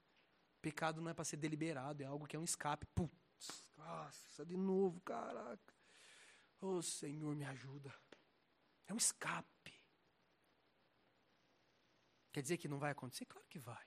[0.65, 2.87] Pecado não é para ser deliberado, é algo que é um escape.
[2.87, 5.75] Putz, nossa, de novo, caraca.
[6.59, 7.93] Oh, Senhor, me ajuda.
[8.87, 9.79] É um escape.
[12.31, 13.25] Quer dizer que não vai acontecer?
[13.25, 13.85] Claro que vai.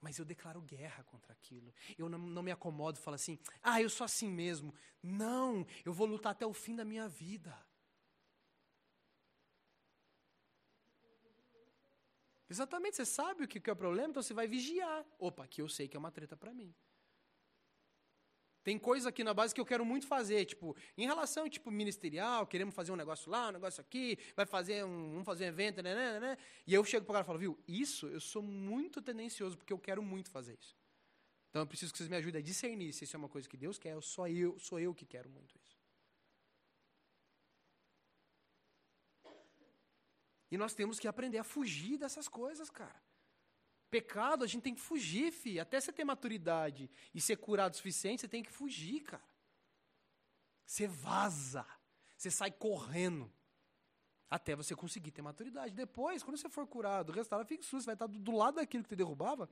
[0.00, 1.74] Mas eu declaro guerra contra aquilo.
[1.98, 4.74] Eu não, não me acomodo e falo assim, ah, eu sou assim mesmo.
[5.02, 7.54] Não, eu vou lutar até o fim da minha vida.
[12.50, 15.06] Exatamente, você sabe o que é o problema, então você vai vigiar.
[15.20, 16.74] Opa, aqui eu sei que é uma treta para mim.
[18.64, 22.46] Tem coisa aqui na base que eu quero muito fazer, tipo, em relação, tipo, ministerial,
[22.46, 25.80] queremos fazer um negócio lá, um negócio aqui, vai fazer um, vamos fazer um evento,
[25.80, 26.36] né, né, né.
[26.66, 29.78] E eu chego pro cara e falo, viu, isso eu sou muito tendencioso, porque eu
[29.78, 30.76] quero muito fazer isso.
[31.48, 33.56] Então eu preciso que vocês me ajudem a discernir se isso é uma coisa que
[33.56, 35.80] Deus quer, ou só eu, sou eu que quero muito isso.
[40.50, 43.00] E nós temos que aprender a fugir dessas coisas, cara.
[43.90, 45.58] Pecado, a gente tem que fugir, fi.
[45.58, 49.22] Até você ter maturidade e ser curado o suficiente, você tem que fugir, cara.
[50.64, 51.66] Você vaza.
[52.16, 53.32] Você sai correndo.
[54.28, 55.74] Até você conseguir ter maturidade.
[55.74, 57.80] Depois, quando você for curado, o resultado fica sujo.
[57.82, 59.48] Você vai estar do, do lado daquilo que te derrubava.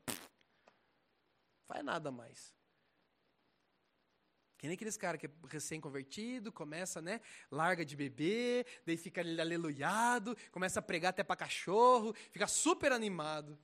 [1.67, 2.55] Faz nada mais.
[4.59, 7.21] Que nem aqueles caras que é recém-convertido, começa, né?
[7.51, 13.59] Larga de beber, daí fica aleluiado, começa a pregar até para cachorro, fica super animado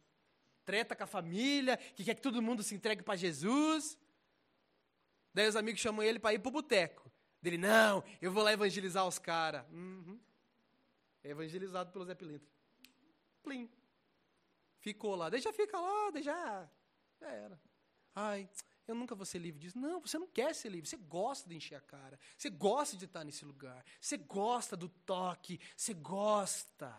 [0.64, 3.98] treta com a família, que quer que todo mundo se entregue para Jesus.
[5.32, 7.10] Daí os amigos chamam ele para ir para o boteco.
[7.40, 9.66] Dele, não, eu vou lá evangelizar os caras.
[9.70, 10.18] Uhum.
[11.22, 12.48] É evangelizado pelo Zé Pilintra.
[13.42, 13.70] Plim.
[14.80, 15.28] Ficou lá.
[15.28, 16.70] Deixa fica lá, deixa.
[17.20, 17.60] Já era.
[18.14, 18.48] Ai,
[18.86, 19.78] eu nunca vou ser livre disso.
[19.78, 20.88] Não, você não quer ser livre.
[20.88, 22.18] Você gosta de encher a cara.
[22.36, 23.84] Você gosta de estar nesse lugar.
[24.00, 25.58] Você gosta do toque.
[25.76, 26.94] Você gosta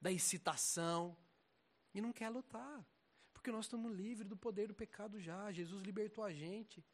[0.00, 1.16] da excitação
[1.94, 2.84] e não quer lutar.
[3.32, 5.52] Porque nós estamos livres do poder do pecado já.
[5.52, 6.84] Jesus libertou a gente.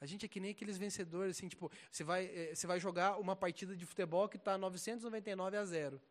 [0.00, 3.18] A gente é que nem aqueles vencedores, assim, tipo, você vai, eh, você vai jogar
[3.18, 6.02] uma partida de futebol que está 999 a 0.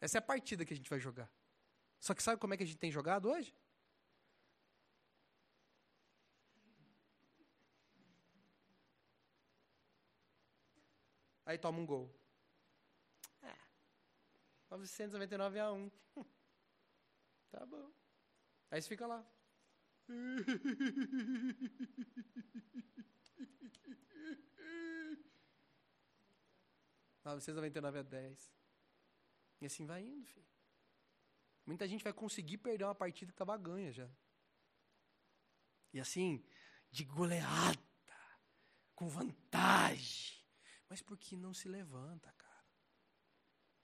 [0.00, 1.30] Essa é a partida que a gente vai jogar.
[2.02, 3.54] Só que sabe como é que a gente tem jogado hoje?
[11.46, 12.12] Aí toma um gol.
[14.68, 15.90] 999 a 1.
[17.52, 17.92] tá bom.
[18.68, 19.24] Aí você fica lá.
[27.24, 28.52] 999 a 10.
[29.60, 30.61] E assim vai indo, filho.
[31.64, 34.08] Muita gente vai conseguir perder uma partida que estava ganha já.
[35.92, 36.44] E assim,
[36.90, 37.78] de goleada,
[38.94, 40.42] com vantagem.
[40.88, 42.52] Mas porque não se levanta, cara.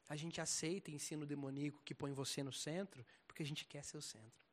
[0.08, 3.96] A gente aceita ensino demoníaco que põe você no centro porque a gente quer ser
[3.96, 4.46] o centro.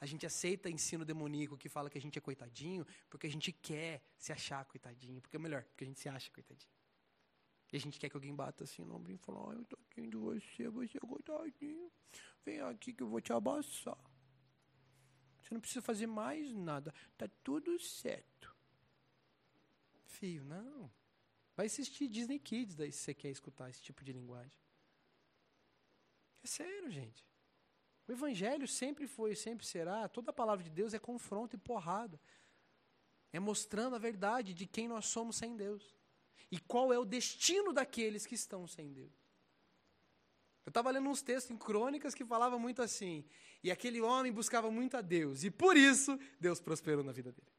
[0.00, 3.52] A gente aceita ensino demoníaco que fala que a gente é coitadinho porque a gente
[3.52, 5.20] quer se achar coitadinho.
[5.20, 6.72] Porque é melhor, porque a gente se acha coitadinho.
[7.72, 9.78] E a gente quer que alguém bata assim no ombro e fale, oh, eu tô
[9.96, 11.90] de você, você é coitadinho.
[12.44, 13.98] Vem aqui que eu vou te abraçar.
[15.40, 16.94] Você não precisa fazer mais nada.
[17.16, 18.54] Tá tudo certo.
[20.04, 20.90] Filho, não.
[21.56, 24.58] Vai assistir Disney Kids daí se você quer escutar esse tipo de linguagem.
[26.42, 27.26] É sério, gente.
[28.06, 32.20] O evangelho sempre foi, sempre será, toda a palavra de Deus é confronto e porrada.
[33.32, 35.94] É mostrando a verdade de quem nós somos sem Deus.
[36.50, 39.12] E qual é o destino daqueles que estão sem Deus.
[40.64, 43.24] Eu estava lendo uns textos em crônicas que falavam muito assim.
[43.64, 45.44] E aquele homem buscava muito a Deus.
[45.44, 47.52] E por isso, Deus prosperou na vida dele.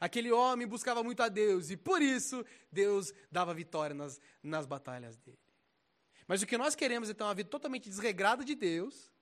[0.00, 5.16] Aquele homem buscava muito a Deus e por isso Deus dava vitória nas, nas batalhas
[5.16, 5.38] dele.
[6.26, 9.12] Mas o que nós queremos é ter uma vida totalmente desregrada de Deus,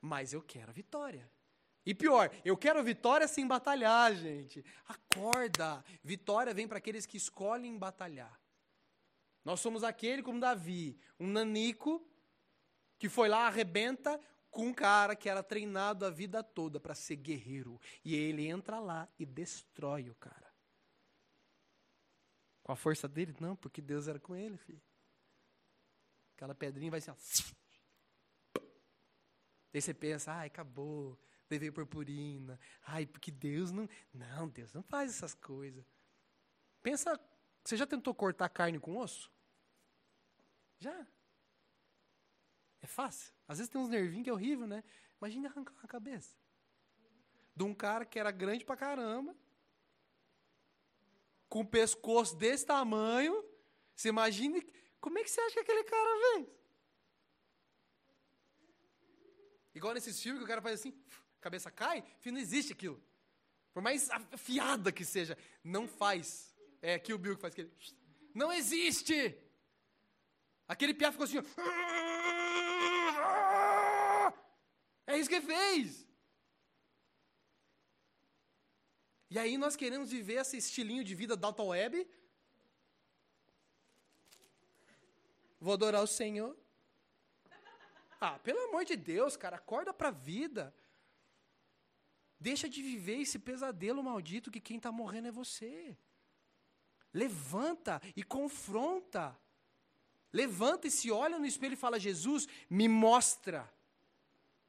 [0.00, 1.30] mas eu quero a vitória.
[1.88, 4.62] E pior, eu quero vitória sem batalhar, gente.
[4.86, 5.82] Acorda!
[6.04, 8.38] Vitória vem para aqueles que escolhem batalhar.
[9.42, 12.06] Nós somos aquele como Davi, um nanico
[12.98, 14.20] que foi lá, arrebenta
[14.50, 17.80] com um cara que era treinado a vida toda para ser guerreiro.
[18.04, 20.52] E ele entra lá e destrói o cara.
[22.64, 23.34] Com a força dele?
[23.40, 24.82] Não, porque Deus era com ele, filho.
[26.36, 28.60] Aquela pedrinha vai assim, ó.
[29.72, 31.18] Daí você pensa, ai, acabou,
[31.50, 32.58] levei purpurina.
[32.82, 33.88] Ai, porque Deus não.
[34.12, 35.84] Não, Deus não faz essas coisas.
[36.82, 37.18] Pensa,
[37.64, 39.30] você já tentou cortar carne com osso?
[40.78, 41.06] Já?
[42.80, 43.32] É fácil.
[43.46, 44.84] Às vezes tem uns nervinhos que é horrível, né?
[45.20, 46.36] Imagina arrancar a cabeça.
[47.54, 49.34] De um cara que era grande pra caramba,
[51.48, 53.44] com o pescoço desse tamanho.
[53.94, 54.60] Você imagina.
[55.00, 56.58] Como é que você acha que aquele cara vem?
[59.74, 60.92] Igual nesses filmes que o cara faz assim,
[61.40, 63.02] cabeça cai, não existe aquilo.
[63.72, 66.54] Por mais afiada que seja, não faz.
[66.80, 67.72] É que o Bill que faz aquele.
[68.34, 69.36] Não existe!
[70.66, 71.38] Aquele piá ficou assim.
[75.06, 76.06] É isso que ele fez!
[79.30, 82.08] E aí nós queremos viver esse estilinho de vida da web.
[85.60, 86.56] Vou adorar o Senhor.
[88.20, 90.74] Ah, pelo amor de Deus, cara, acorda pra vida.
[92.40, 95.96] Deixa de viver esse pesadelo maldito que quem está morrendo é você.
[97.12, 99.38] Levanta e confronta.
[100.32, 103.72] Levanta e se olha no espelho e fala: Jesus, me mostra.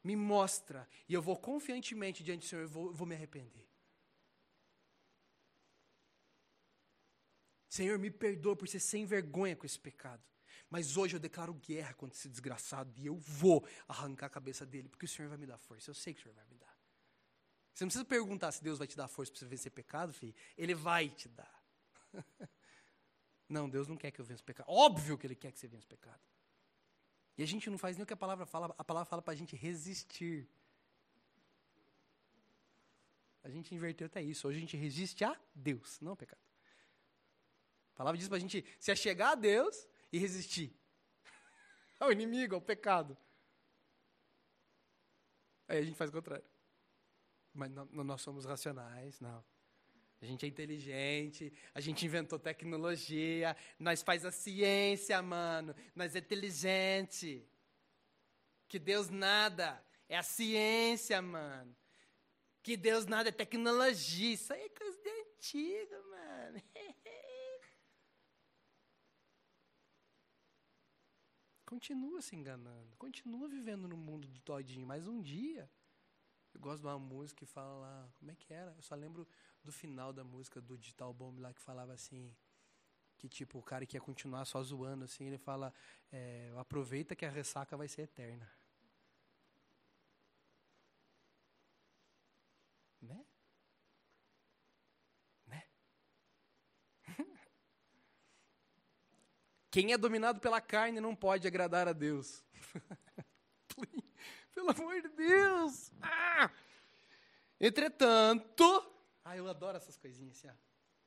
[0.03, 0.87] Me mostra.
[1.07, 3.67] E eu vou confiantemente diante do Senhor, eu vou, vou me arrepender.
[7.69, 10.23] Senhor, me perdoa por ser sem vergonha com esse pecado.
[10.69, 14.87] Mas hoje eu declaro guerra contra esse desgraçado e eu vou arrancar a cabeça dele,
[14.87, 15.89] porque o Senhor vai me dar força.
[15.89, 16.68] Eu sei que o Senhor vai me dar.
[17.79, 20.35] Você não precisa perguntar se Deus vai te dar força para você vencer pecado, filho.
[20.57, 21.63] Ele vai te dar.
[23.47, 24.69] Não, Deus não quer que eu vença o pecado.
[24.69, 26.19] Óbvio que Ele quer que você vença o pecado.
[27.37, 28.75] E a gente não faz nem o que a palavra fala.
[28.77, 30.47] A palavra fala para a gente resistir.
[33.41, 34.47] A gente inverteu até isso.
[34.47, 36.41] Hoje a gente resiste a Deus, não ao pecado.
[37.93, 40.77] A palavra diz para a gente se achegar a Deus e resistir
[41.97, 43.17] ao inimigo, ao pecado.
[45.65, 46.58] Aí a gente faz o contrário.
[47.59, 49.43] Mas não, nós somos racionais, não.
[50.21, 56.19] A gente é inteligente, a gente inventou tecnologia, nós faz a ciência, mano, nós é
[56.19, 57.45] inteligente.
[58.67, 61.75] Que Deus nada, é a ciência, mano.
[62.63, 66.61] Que Deus nada é tecnologia, isso aí é coisa de antiga, mano.
[71.65, 75.69] continua se enganando, continua vivendo no mundo do todinho, mas um dia
[76.53, 78.73] eu gosto de uma música que fala lá, como é que era?
[78.75, 79.27] Eu só lembro
[79.63, 82.35] do final da música do Digital Bomb lá que falava assim,
[83.17, 85.73] que tipo, o cara que ia continuar só zoando assim, ele fala,
[86.11, 88.49] é, aproveita que a ressaca vai ser eterna.
[93.01, 93.25] Né?
[95.47, 95.63] Né?
[99.71, 102.43] Quem é dominado pela carne não pode agradar a Deus.
[104.59, 105.89] Pelo amor de Deus!
[106.01, 106.51] Ah!
[107.61, 108.93] Entretanto,
[109.23, 110.57] ah, eu adoro essas coisinhas assim.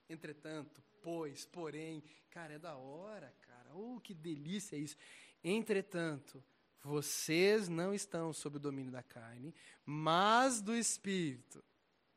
[0.08, 3.74] Entretanto, pois, porém, cara, é da hora, cara.
[3.74, 4.96] Oh, que delícia isso.
[5.44, 6.42] Entretanto,
[6.82, 11.62] vocês não estão sob o domínio da carne, mas do Espírito.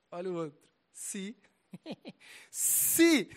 [0.09, 0.69] Olha o outro.
[0.89, 1.35] Se,
[2.49, 3.29] se,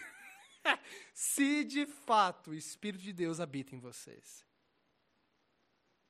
[1.12, 4.46] se de fato o Espírito de Deus habita em vocês.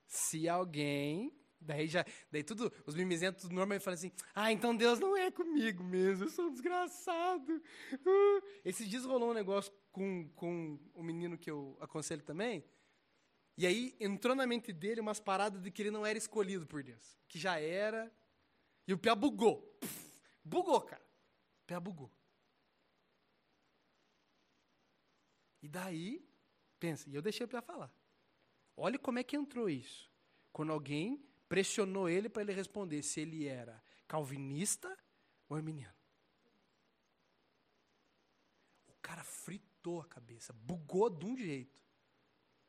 [0.07, 5.17] Se alguém Daí já, daí tudo, os mimizentos normalmente falam assim: ah, então Deus não
[5.17, 7.63] é comigo mesmo, eu sou um desgraçado.
[7.95, 8.43] Uh.
[8.65, 12.65] Esses dias rolou um negócio com, com um menino que eu aconselho também,
[13.57, 16.83] e aí entrou na mente dele umas paradas de que ele não era escolhido por
[16.83, 18.11] Deus, que já era,
[18.87, 19.79] e o pé bugou.
[20.45, 21.03] Bugou, cara.
[21.03, 22.11] O pé bugou.
[25.61, 26.25] E daí,
[26.79, 27.93] pensa, e eu deixei o pé falar.
[28.77, 30.11] Olha como é que entrou isso.
[30.53, 34.97] Quando alguém pressionou ele para ele responder se ele era calvinista
[35.49, 35.97] ou arminiano.
[38.87, 41.81] O cara fritou a cabeça, bugou de um jeito.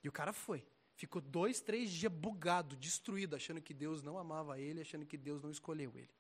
[0.03, 0.65] E o cara foi.
[0.95, 5.41] Ficou dois, três dias bugado, destruído, achando que Deus não amava ele, achando que Deus
[5.41, 6.13] não escolheu ele.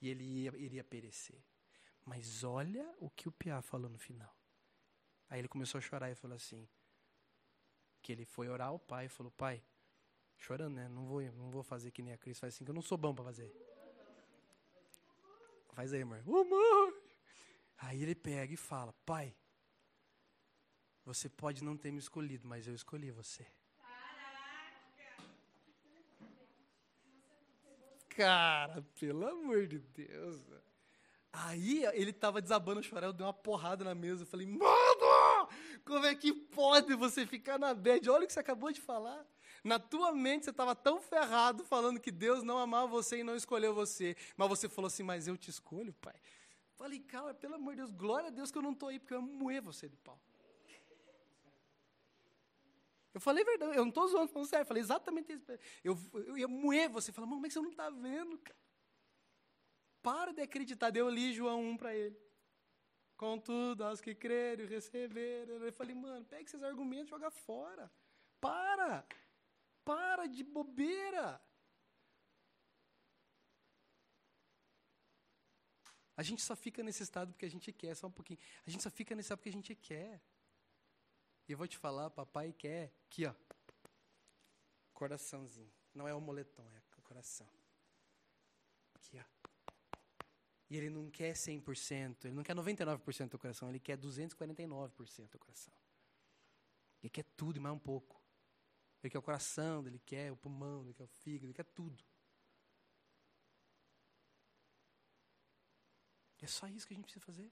[0.00, 1.42] E ele ia, iria perecer.
[2.04, 4.34] Mas olha o que o Piá falou no final.
[5.28, 6.68] Aí ele começou a chorar e falou assim:
[8.06, 9.60] que ele foi orar ao pai e falou: Pai,
[10.38, 10.88] Chorando, né?
[10.88, 12.96] Não vou, não vou fazer que nem a Cris faz assim, que eu não sou
[12.96, 13.52] bom para fazer.
[15.72, 16.18] Faz aí, amor.
[16.18, 16.94] Amor!
[17.78, 19.34] Aí ele pega e fala: Pai,
[21.04, 23.46] você pode não ter me escolhido, mas eu escolhi você.
[28.08, 30.42] Cara, pelo amor de Deus.
[31.30, 34.22] Aí ele tava desabando a chorar, eu dei uma porrada na mesa.
[34.22, 35.48] Eu falei, mano,
[35.84, 38.08] como é que pode você ficar na bed?
[38.08, 39.22] Olha o que você acabou de falar.
[39.66, 43.34] Na tua mente você estava tão ferrado falando que Deus não amava você e não
[43.34, 44.16] escolheu você.
[44.36, 46.14] Mas você falou assim, mas eu te escolho, pai.
[46.76, 49.12] Falei, cara, pelo amor de Deus, glória a Deus que eu não estou aí, porque
[49.12, 50.20] eu ia moer você de pau.
[53.12, 55.44] Eu falei verdade, eu não estou zoando, falando sério, eu falei exatamente isso.
[55.82, 58.60] Eu, eu ia moer você, falando, como é que você não está vendo, cara?
[60.00, 60.90] Para de acreditar.
[60.90, 62.16] Deu li João 1 para ele.
[63.16, 65.54] Contudo, aos que creram e receberam.
[65.56, 67.90] Eu falei, mano, pega esses argumentos e joga fora.
[68.40, 69.04] Para!
[69.86, 71.40] Para de bobeira.
[76.16, 78.40] A gente só fica nesse estado porque a gente quer, só um pouquinho.
[78.66, 80.20] A gente só fica nesse estado porque a gente quer.
[81.46, 83.34] E eu vou te falar, papai quer aqui, ó.
[84.92, 85.72] Coraçãozinho.
[85.94, 87.48] Não é o moletom, é o coração.
[88.94, 89.24] aqui, ó.
[90.68, 95.38] E ele não quer 100%, ele não quer 99% do coração, ele quer 249% do
[95.38, 95.72] coração.
[97.00, 98.15] Ele quer tudo e mais um pouco.
[99.02, 102.04] Ele quer o coração, ele quer o pulmão, ele quer o fígado, ele quer tudo.
[106.40, 107.50] É só isso que a gente precisa fazer.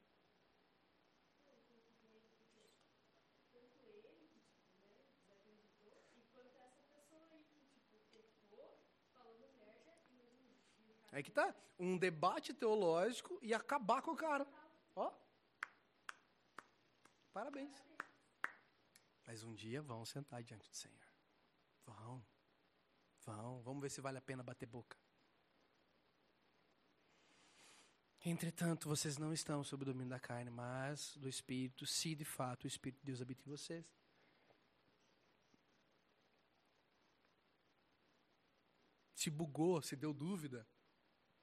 [11.14, 11.54] Aí que tá.
[11.78, 14.46] Um debate teológico e acabar com o cara.
[14.96, 15.12] Ó.
[17.32, 17.72] Parabéns.
[19.26, 21.03] Mas um dia vão sentar diante do Senhor.
[21.86, 22.24] Vão.
[23.24, 23.62] Vão.
[23.62, 24.96] Vamos ver se vale a pena bater boca.
[28.26, 32.64] Entretanto, vocês não estão sob o domínio da carne, mas do Espírito, se de fato
[32.64, 33.94] o Espírito de Deus habita em vocês.
[39.14, 40.66] Se bugou, se deu dúvida,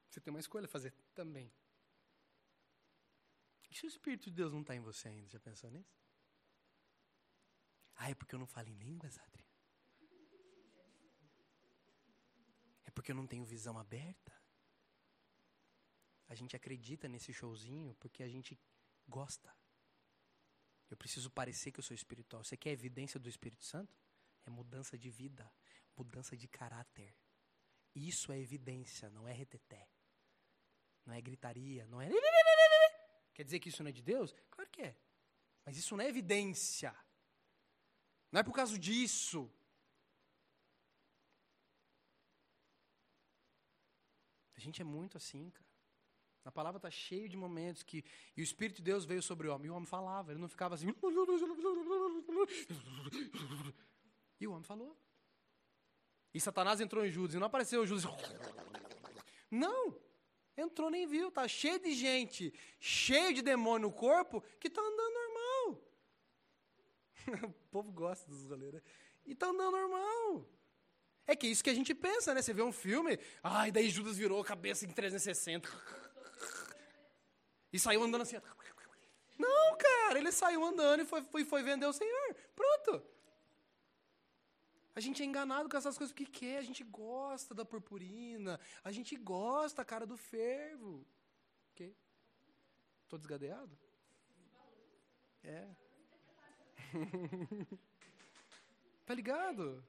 [0.10, 1.54] você tem uma escolha a fazer também.
[3.70, 5.30] E se o Espírito de Deus não está em você ainda?
[5.30, 5.96] Já pensou nisso?
[7.96, 9.51] Ah, é porque eu não falo em línguas, Adri?
[13.02, 14.32] Porque eu não tenho visão aberta?
[16.28, 18.56] A gente acredita nesse showzinho porque a gente
[19.08, 19.52] gosta.
[20.88, 22.44] Eu preciso parecer que eu sou espiritual.
[22.44, 24.00] Você quer evidência do Espírito Santo?
[24.46, 25.52] É mudança de vida,
[25.98, 27.18] mudança de caráter.
[27.96, 29.90] Isso é evidência, não é reteté.
[31.04, 32.08] Não é gritaria, não é.
[33.34, 34.32] Quer dizer que isso não é de Deus?
[34.52, 34.96] Claro que é.
[35.66, 36.96] Mas isso não é evidência.
[38.32, 39.52] Não é por causa disso.
[44.62, 45.72] Gente é muito assim, cara.
[46.44, 48.04] A palavra está cheia de momentos que
[48.36, 49.68] e o Espírito de Deus veio sobre o homem.
[49.68, 50.88] E o homem falava, ele não ficava assim.
[54.40, 54.98] E o homem falou.
[56.34, 58.06] E Satanás entrou em Judas e não apareceu Judas.
[59.52, 59.96] Não!
[60.58, 65.14] Entrou nem viu, tá cheio de gente, cheio de demônio no corpo, que tá andando
[65.14, 65.84] normal.
[67.50, 68.82] o povo gosta dos rolês, né?
[69.26, 70.46] E tá andando normal.
[71.32, 72.42] É que é isso que a gente pensa, né?
[72.42, 75.70] Você vê um filme, ai, daí Judas virou a cabeça em 360.
[77.72, 78.36] E saiu andando assim.
[79.40, 82.36] Não, cara, ele saiu andando e foi, foi, foi vender o Senhor.
[82.54, 83.02] Pronto.
[84.94, 88.92] A gente é enganado com essas coisas porque quer, a gente gosta da purpurina, a
[88.92, 91.08] gente gosta, cara, do fervo.
[91.72, 91.96] Ok?
[93.08, 93.80] Tô desgadeado?
[95.46, 95.66] É.
[99.06, 99.82] tá ligado?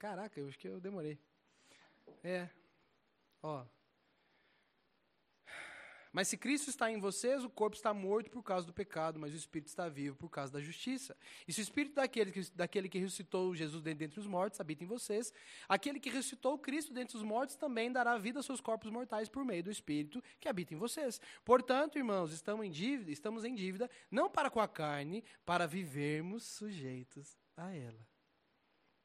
[0.00, 1.16] Caraca, eu acho que eu demorei.
[2.24, 2.50] É.
[3.40, 3.64] Ó,
[6.12, 9.32] mas se Cristo está em vocês, o corpo está morto por causa do pecado, mas
[9.32, 11.16] o espírito está vivo por causa da justiça.
[11.46, 14.88] E se o espírito daquele que, daquele que ressuscitou Jesus dentre os mortos habita em
[14.88, 15.32] vocês,
[15.68, 19.44] aquele que ressuscitou Cristo dentre os mortos também dará vida aos seus corpos mortais por
[19.44, 21.20] meio do espírito que habita em vocês.
[21.44, 26.42] Portanto, irmãos, estamos em dívida, estamos em dívida não para com a carne, para vivermos
[26.42, 28.10] sujeitos a ela.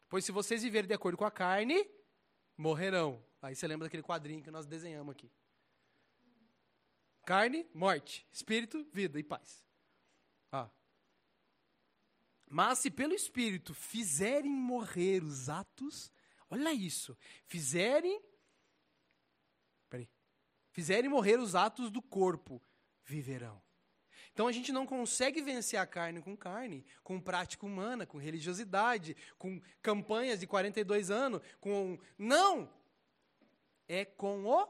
[0.07, 1.89] Pois se vocês viverem de acordo com a carne,
[2.57, 3.23] morrerão.
[3.41, 5.31] Aí você lembra daquele quadrinho que nós desenhamos aqui.
[7.25, 8.27] Carne, morte.
[8.31, 9.65] Espírito, vida e paz.
[10.51, 10.69] Ah.
[12.47, 16.11] Mas se pelo Espírito fizerem morrer os atos,
[16.49, 18.23] olha isso, fizerem,
[19.89, 20.07] peraí,
[20.71, 22.61] fizerem morrer os atos do corpo,
[23.03, 23.64] viverão.
[24.35, 29.15] Então a gente não consegue vencer a carne com carne, com prática humana, com religiosidade,
[29.39, 32.69] com campanhas de 42 anos, com não,
[33.87, 34.67] é com o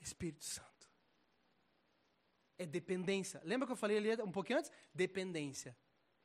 [0.00, 0.70] Espírito Santo
[2.60, 3.40] é dependência.
[3.42, 4.70] Lembra que eu falei ali um pouquinho antes?
[4.94, 5.74] Dependência.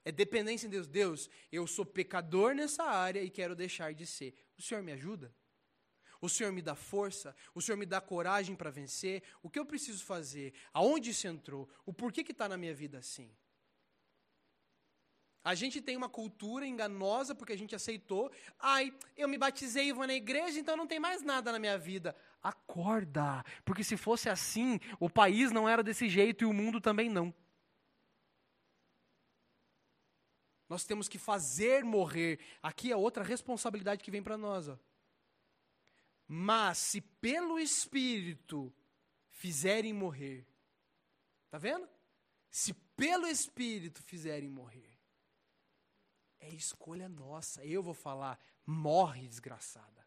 [0.03, 0.85] É dependência em Deus.
[0.85, 4.35] Deus, eu sou pecador nessa área e quero deixar de ser.
[4.57, 5.33] O Senhor me ajuda?
[6.25, 7.35] O Senhor me dá força?
[7.53, 9.21] O Senhor me dá coragem para vencer?
[9.43, 10.53] O que eu preciso fazer?
[10.73, 11.69] Aonde isso entrou?
[11.85, 13.29] O porquê que está na minha vida assim?
[15.43, 18.31] A gente tem uma cultura enganosa porque a gente aceitou.
[18.57, 21.77] Ai, eu me batizei e vou na igreja, então não tem mais nada na minha
[21.77, 22.15] vida.
[22.41, 27.07] Acorda, porque se fosse assim, o país não era desse jeito e o mundo também
[27.07, 27.31] não.
[30.67, 32.39] Nós temos que fazer morrer.
[32.63, 34.67] Aqui é outra responsabilidade que vem para nós.
[34.67, 34.79] Ó.
[36.27, 38.73] Mas se pelo Espírito
[39.29, 40.47] fizerem morrer,
[41.49, 41.87] tá vendo?
[42.49, 44.97] Se pelo Espírito fizerem morrer,
[46.39, 47.65] é escolha nossa.
[47.65, 50.05] Eu vou falar, morre desgraçada.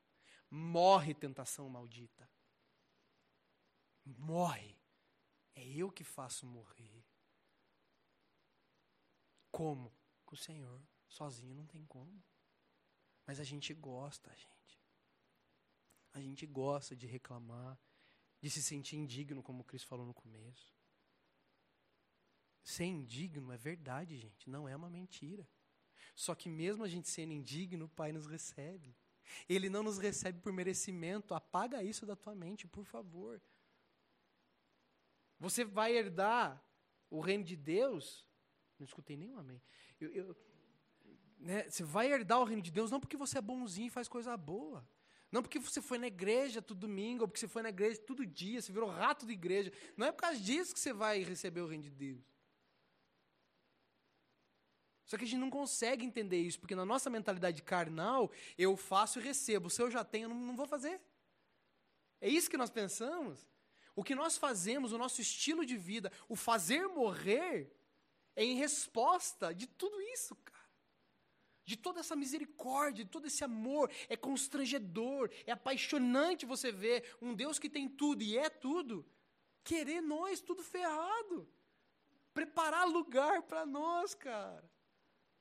[0.51, 2.29] Morre tentação maldita.
[4.05, 4.79] Morre.
[5.55, 7.05] É eu que faço morrer.
[9.51, 9.93] Como?
[10.25, 10.81] Com o Senhor.
[11.09, 12.23] Sozinho não tem como.
[13.27, 14.78] Mas a gente gosta, gente.
[16.19, 17.79] A gente gosta de reclamar,
[18.41, 20.73] de se sentir indigno, como o Cristo falou no começo.
[22.63, 25.49] Ser indigno é verdade, gente, não é uma mentira.
[26.15, 28.97] Só que mesmo a gente sendo indigno, o Pai nos recebe.
[29.49, 31.35] Ele não nos recebe por merecimento.
[31.35, 33.41] Apaga isso da tua mente, por favor.
[35.39, 36.63] Você vai herdar
[37.09, 38.27] o reino de Deus.
[38.79, 39.63] Não escutei nenhum amém.
[40.01, 40.37] Eu, eu,
[41.39, 44.09] né, você vai herdar o reino de Deus não porque você é bonzinho e faz
[44.09, 44.87] coisa boa.
[45.31, 48.27] Não porque você foi na igreja todo domingo, ou porque você foi na igreja todo
[48.27, 49.73] dia, você virou rato de igreja.
[49.97, 52.25] Não é por causa disso que você vai receber o reino de Deus.
[55.05, 59.19] Só que a gente não consegue entender isso, porque na nossa mentalidade carnal, eu faço
[59.19, 59.71] e recebo.
[59.71, 61.01] Se eu já tenho, eu não, não vou fazer.
[62.21, 63.49] É isso que nós pensamos.
[63.97, 67.75] O que nós fazemos, o nosso estilo de vida, o fazer morrer,
[68.37, 70.58] é em resposta de tudo isso, cara.
[71.69, 73.91] De toda essa misericórdia, de todo esse amor.
[74.09, 79.07] É constrangedor, é apaixonante você ver um Deus que tem tudo e é tudo,
[79.63, 81.47] querer nós tudo ferrado.
[82.33, 84.65] Preparar lugar para nós, cara.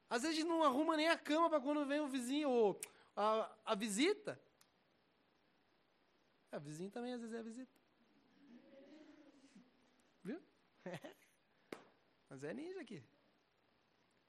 [0.09, 2.81] Às vezes a gente não arruma nem a cama para quando vem o vizinho ou
[3.15, 4.37] a, a visita.
[6.51, 7.77] A vizinho também às vezes é a visita.
[10.25, 10.41] Viu?
[12.29, 13.01] Mas é ninja aqui.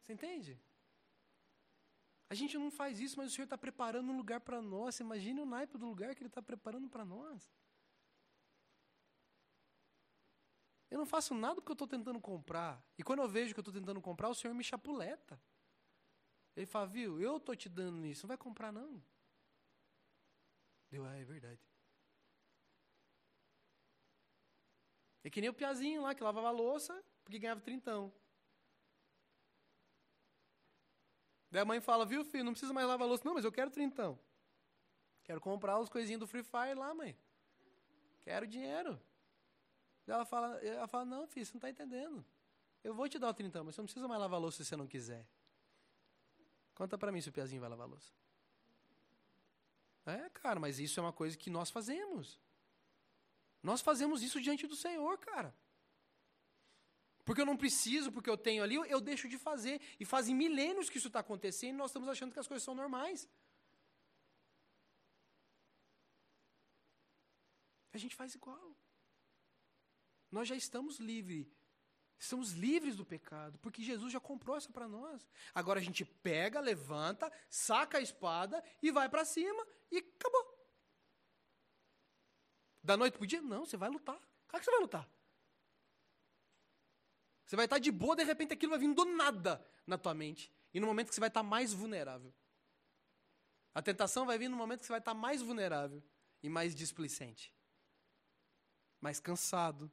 [0.01, 0.61] Você entende?
[2.31, 5.01] A gente não faz isso, mas o Senhor está preparando um lugar para nós.
[5.01, 7.51] Imagine o naipe do lugar que Ele está preparando para nós.
[10.91, 12.83] Eu não faço nada porque eu estou tentando comprar.
[12.99, 15.41] E quando eu vejo que eu estou tentando comprar, o Senhor me chapuleta.
[16.57, 19.03] Ele fala, viu, eu tô te dando isso, não vai comprar não.
[20.91, 21.61] Deu, ah, é verdade.
[25.23, 28.13] É que nem o piazinho lá que lavava a louça porque ganhava trintão.
[31.51, 33.25] Daí a mãe fala, viu filho, não precisa mais lavar louça.
[33.25, 34.19] Não, mas eu quero trintão.
[35.25, 37.17] Quero comprar os coisinhos do Free Fire lá, mãe.
[38.23, 39.01] Quero dinheiro.
[40.07, 42.25] Daí ela fala, ela fala, não filho, você não está entendendo.
[42.83, 44.77] Eu vou te dar o trintão, mas você não precisa mais lavar louça se você
[44.77, 45.27] não quiser.
[46.75, 48.13] Conta para mim se o Piazinho vai lavar louça.
[50.07, 52.41] É, cara, mas isso é uma coisa que nós fazemos.
[53.63, 55.55] Nós fazemos isso diante do Senhor, cara.
[57.29, 59.83] Porque eu não preciso, porque eu tenho ali, eu deixo de fazer.
[60.01, 62.75] E fazem milênios que isso está acontecendo e nós estamos achando que as coisas são
[62.75, 63.29] normais.
[67.93, 68.75] A gente faz igual.
[70.31, 71.47] Nós já estamos livres
[72.19, 75.29] Estamos livres do pecado, porque Jesus já comprou isso para nós.
[75.55, 80.45] Agora a gente pega, levanta, saca a espada e vai para cima e acabou.
[82.83, 83.43] Da noite para o dia?
[83.43, 84.19] Não, você vai lutar.
[84.49, 85.18] Claro que você vai lutar.
[87.49, 90.53] Você vai estar de boa, de repente aquilo vai vir do nada na tua mente.
[90.75, 92.31] E no momento que você vai estar mais vulnerável.
[93.75, 96.03] A tentação vai vir no momento que você vai estar mais vulnerável
[96.43, 97.55] e mais displicente.
[99.01, 99.91] Mais cansado,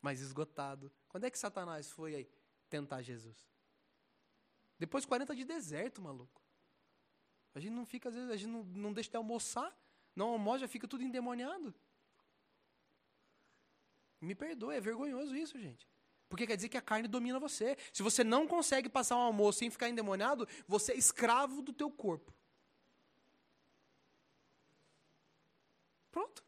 [0.00, 0.90] mais esgotado.
[1.06, 2.28] Quando é que Satanás foi aí
[2.68, 3.48] tentar Jesus?
[4.76, 6.42] Depois de 40 de deserto, maluco.
[7.54, 9.72] A gente não fica, às vezes, a gente não, não deixa de almoçar,
[10.16, 11.72] não almoça, já fica tudo endemoniado.
[14.20, 15.91] Me perdoe, é vergonhoso isso, gente.
[16.32, 17.76] Porque quer dizer que a carne domina você.
[17.92, 21.90] Se você não consegue passar um almoço sem ficar endemoniado, você é escravo do teu
[21.90, 22.32] corpo.
[26.10, 26.42] Pronto.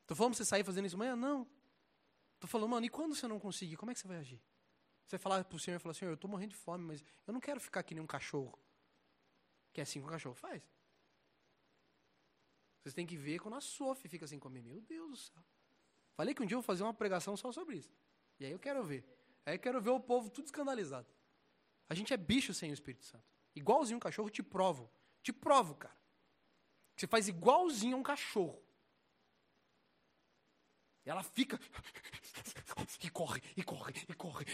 [0.00, 1.14] Estou falando para você sair fazendo isso amanhã?
[1.14, 1.46] Não.
[2.34, 4.42] Estou falando, mano, e quando você não conseguir, como é que você vai agir?
[5.06, 7.32] Você falar para o Senhor e falar, Senhor, eu estou morrendo de fome, mas eu
[7.32, 8.58] não quero ficar que nem um cachorro.
[9.72, 10.68] Que é assim que um cachorro faz.
[12.80, 14.66] Vocês têm que ver quando a Sofia fica assim comigo.
[14.66, 15.44] Meu Deus do céu.
[16.14, 17.94] Falei que um dia eu vou fazer uma pregação só sobre isso.
[18.38, 19.04] E aí eu quero ver.
[19.44, 21.08] Aí eu quero ver o povo tudo escandalizado.
[21.88, 23.24] A gente é bicho sem o Espírito Santo.
[23.54, 24.90] Igualzinho um cachorro, te provo.
[25.22, 25.96] Te provo, cara.
[26.96, 28.62] Você faz igualzinho a um cachorro.
[31.04, 31.58] E ela fica.
[33.02, 34.46] E corre, e corre, e corre.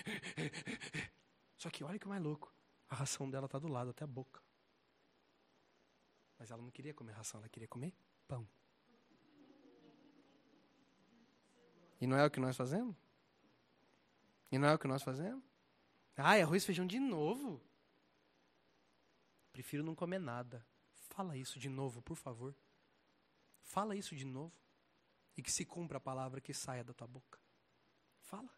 [1.57, 2.53] Só que olha que mais louco.
[2.89, 4.43] A ração dela está do lado, até a boca.
[6.39, 7.95] Mas ela não queria comer ração, ela queria comer
[8.27, 8.49] pão.
[12.01, 12.97] E não é o que nós fazemos?
[14.51, 15.45] E não é o que nós fazemos?
[16.17, 17.61] Ai, arroz e feijão de novo.
[19.53, 20.65] Prefiro não comer nada.
[21.11, 22.55] Fala isso de novo, por favor.
[23.63, 24.57] Fala isso de novo
[25.37, 27.41] e que se cumpra a palavra que saia da tua boca.
[28.21, 28.51] Fala.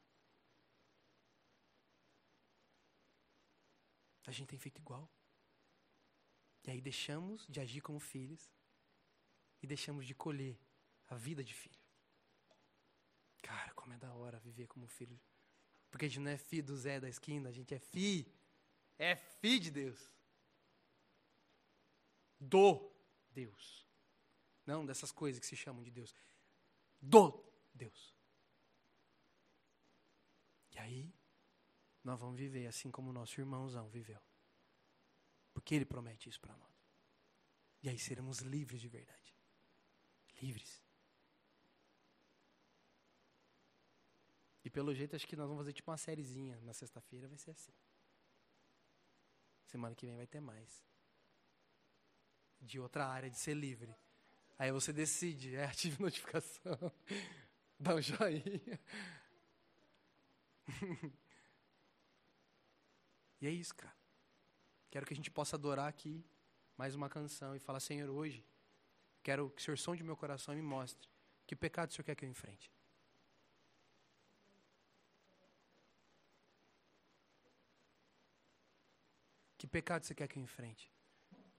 [4.26, 5.10] A gente tem feito igual.
[6.64, 8.50] E aí deixamos de agir como filhos
[9.62, 10.58] e deixamos de colher
[11.08, 11.80] a vida de filho.
[13.81, 15.19] Como é da hora viver como filho.
[15.90, 18.31] Porque a gente não é filho do Zé da esquina, a gente é filho.
[18.98, 20.12] É filho de Deus.
[22.39, 22.90] do
[23.31, 23.86] Deus.
[24.66, 26.15] Não dessas coisas que se chamam de Deus.
[27.01, 27.43] Do
[27.74, 28.15] Deus.
[30.73, 31.15] E aí,
[32.05, 34.20] nós vamos viver assim como o nosso irmãozão viveu.
[35.52, 36.70] Porque ele promete isso para nós.
[37.82, 39.35] E aí seremos livres de verdade.
[40.40, 40.80] Livres.
[44.70, 47.51] E pelo jeito, acho que nós vamos fazer tipo uma sériezinha na sexta-feira, vai ser
[47.51, 47.72] assim.
[49.66, 50.86] Semana que vem vai ter mais.
[52.60, 53.92] De outra área de ser livre.
[54.56, 56.78] Aí você decide, é, ative notificação,
[57.80, 58.80] dá um joinha.
[63.40, 63.97] e é isso, cara.
[64.88, 66.24] Quero que a gente possa adorar aqui
[66.76, 68.47] mais uma canção e falar, Senhor, hoje
[69.20, 71.09] quero que o Senhor sonde meu coração e me mostre
[71.44, 72.70] que pecado o Senhor quer que eu enfrente.
[79.60, 80.90] Que pecado você quer que eu enfrente?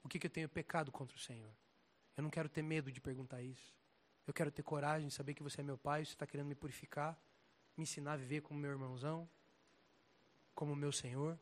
[0.03, 1.53] O que, que eu tenho pecado contra o Senhor?
[2.17, 3.75] Eu não quero ter medo de perguntar isso.
[4.25, 6.55] Eu quero ter coragem de saber que você é meu pai, você está querendo me
[6.55, 7.15] purificar,
[7.77, 9.29] me ensinar a viver como meu irmãozão,
[10.55, 11.37] como meu Senhor.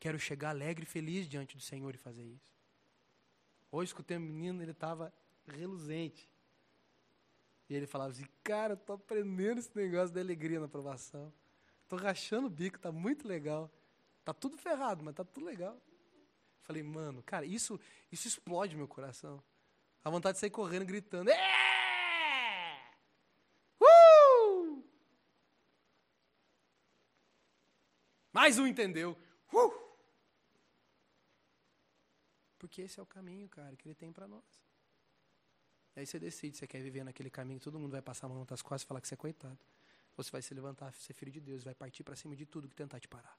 [0.00, 2.52] Quero chegar alegre e feliz diante do Senhor e fazer isso.
[3.70, 5.14] Hoje escutei um menino, ele estava
[5.46, 6.28] reluzente.
[7.70, 11.32] E ele falava assim, cara, eu tô aprendendo esse negócio da alegria na aprovação.
[11.86, 13.70] Tô rachando o bico, tá muito legal.
[14.24, 15.78] Tá tudo ferrado, mas tá tudo legal.
[16.62, 17.78] Falei, mano, cara, isso,
[18.10, 19.42] isso explode meu coração.
[20.02, 21.30] A vontade de sair correndo, gritando.
[21.30, 22.96] É!
[23.78, 24.82] Uh!
[28.32, 29.16] Mais um entendeu.
[29.52, 29.84] Uh!
[32.58, 34.64] Porque esse é o caminho, cara, que ele tem para nós.
[35.94, 38.46] E aí você decide você quer viver naquele caminho, todo mundo vai passar a mão
[38.48, 39.58] nas costas e falar que você é coitado.
[40.16, 42.68] Ou você vai se levantar, ser filho de Deus, vai partir para cima de tudo
[42.68, 43.38] que tentar te parar.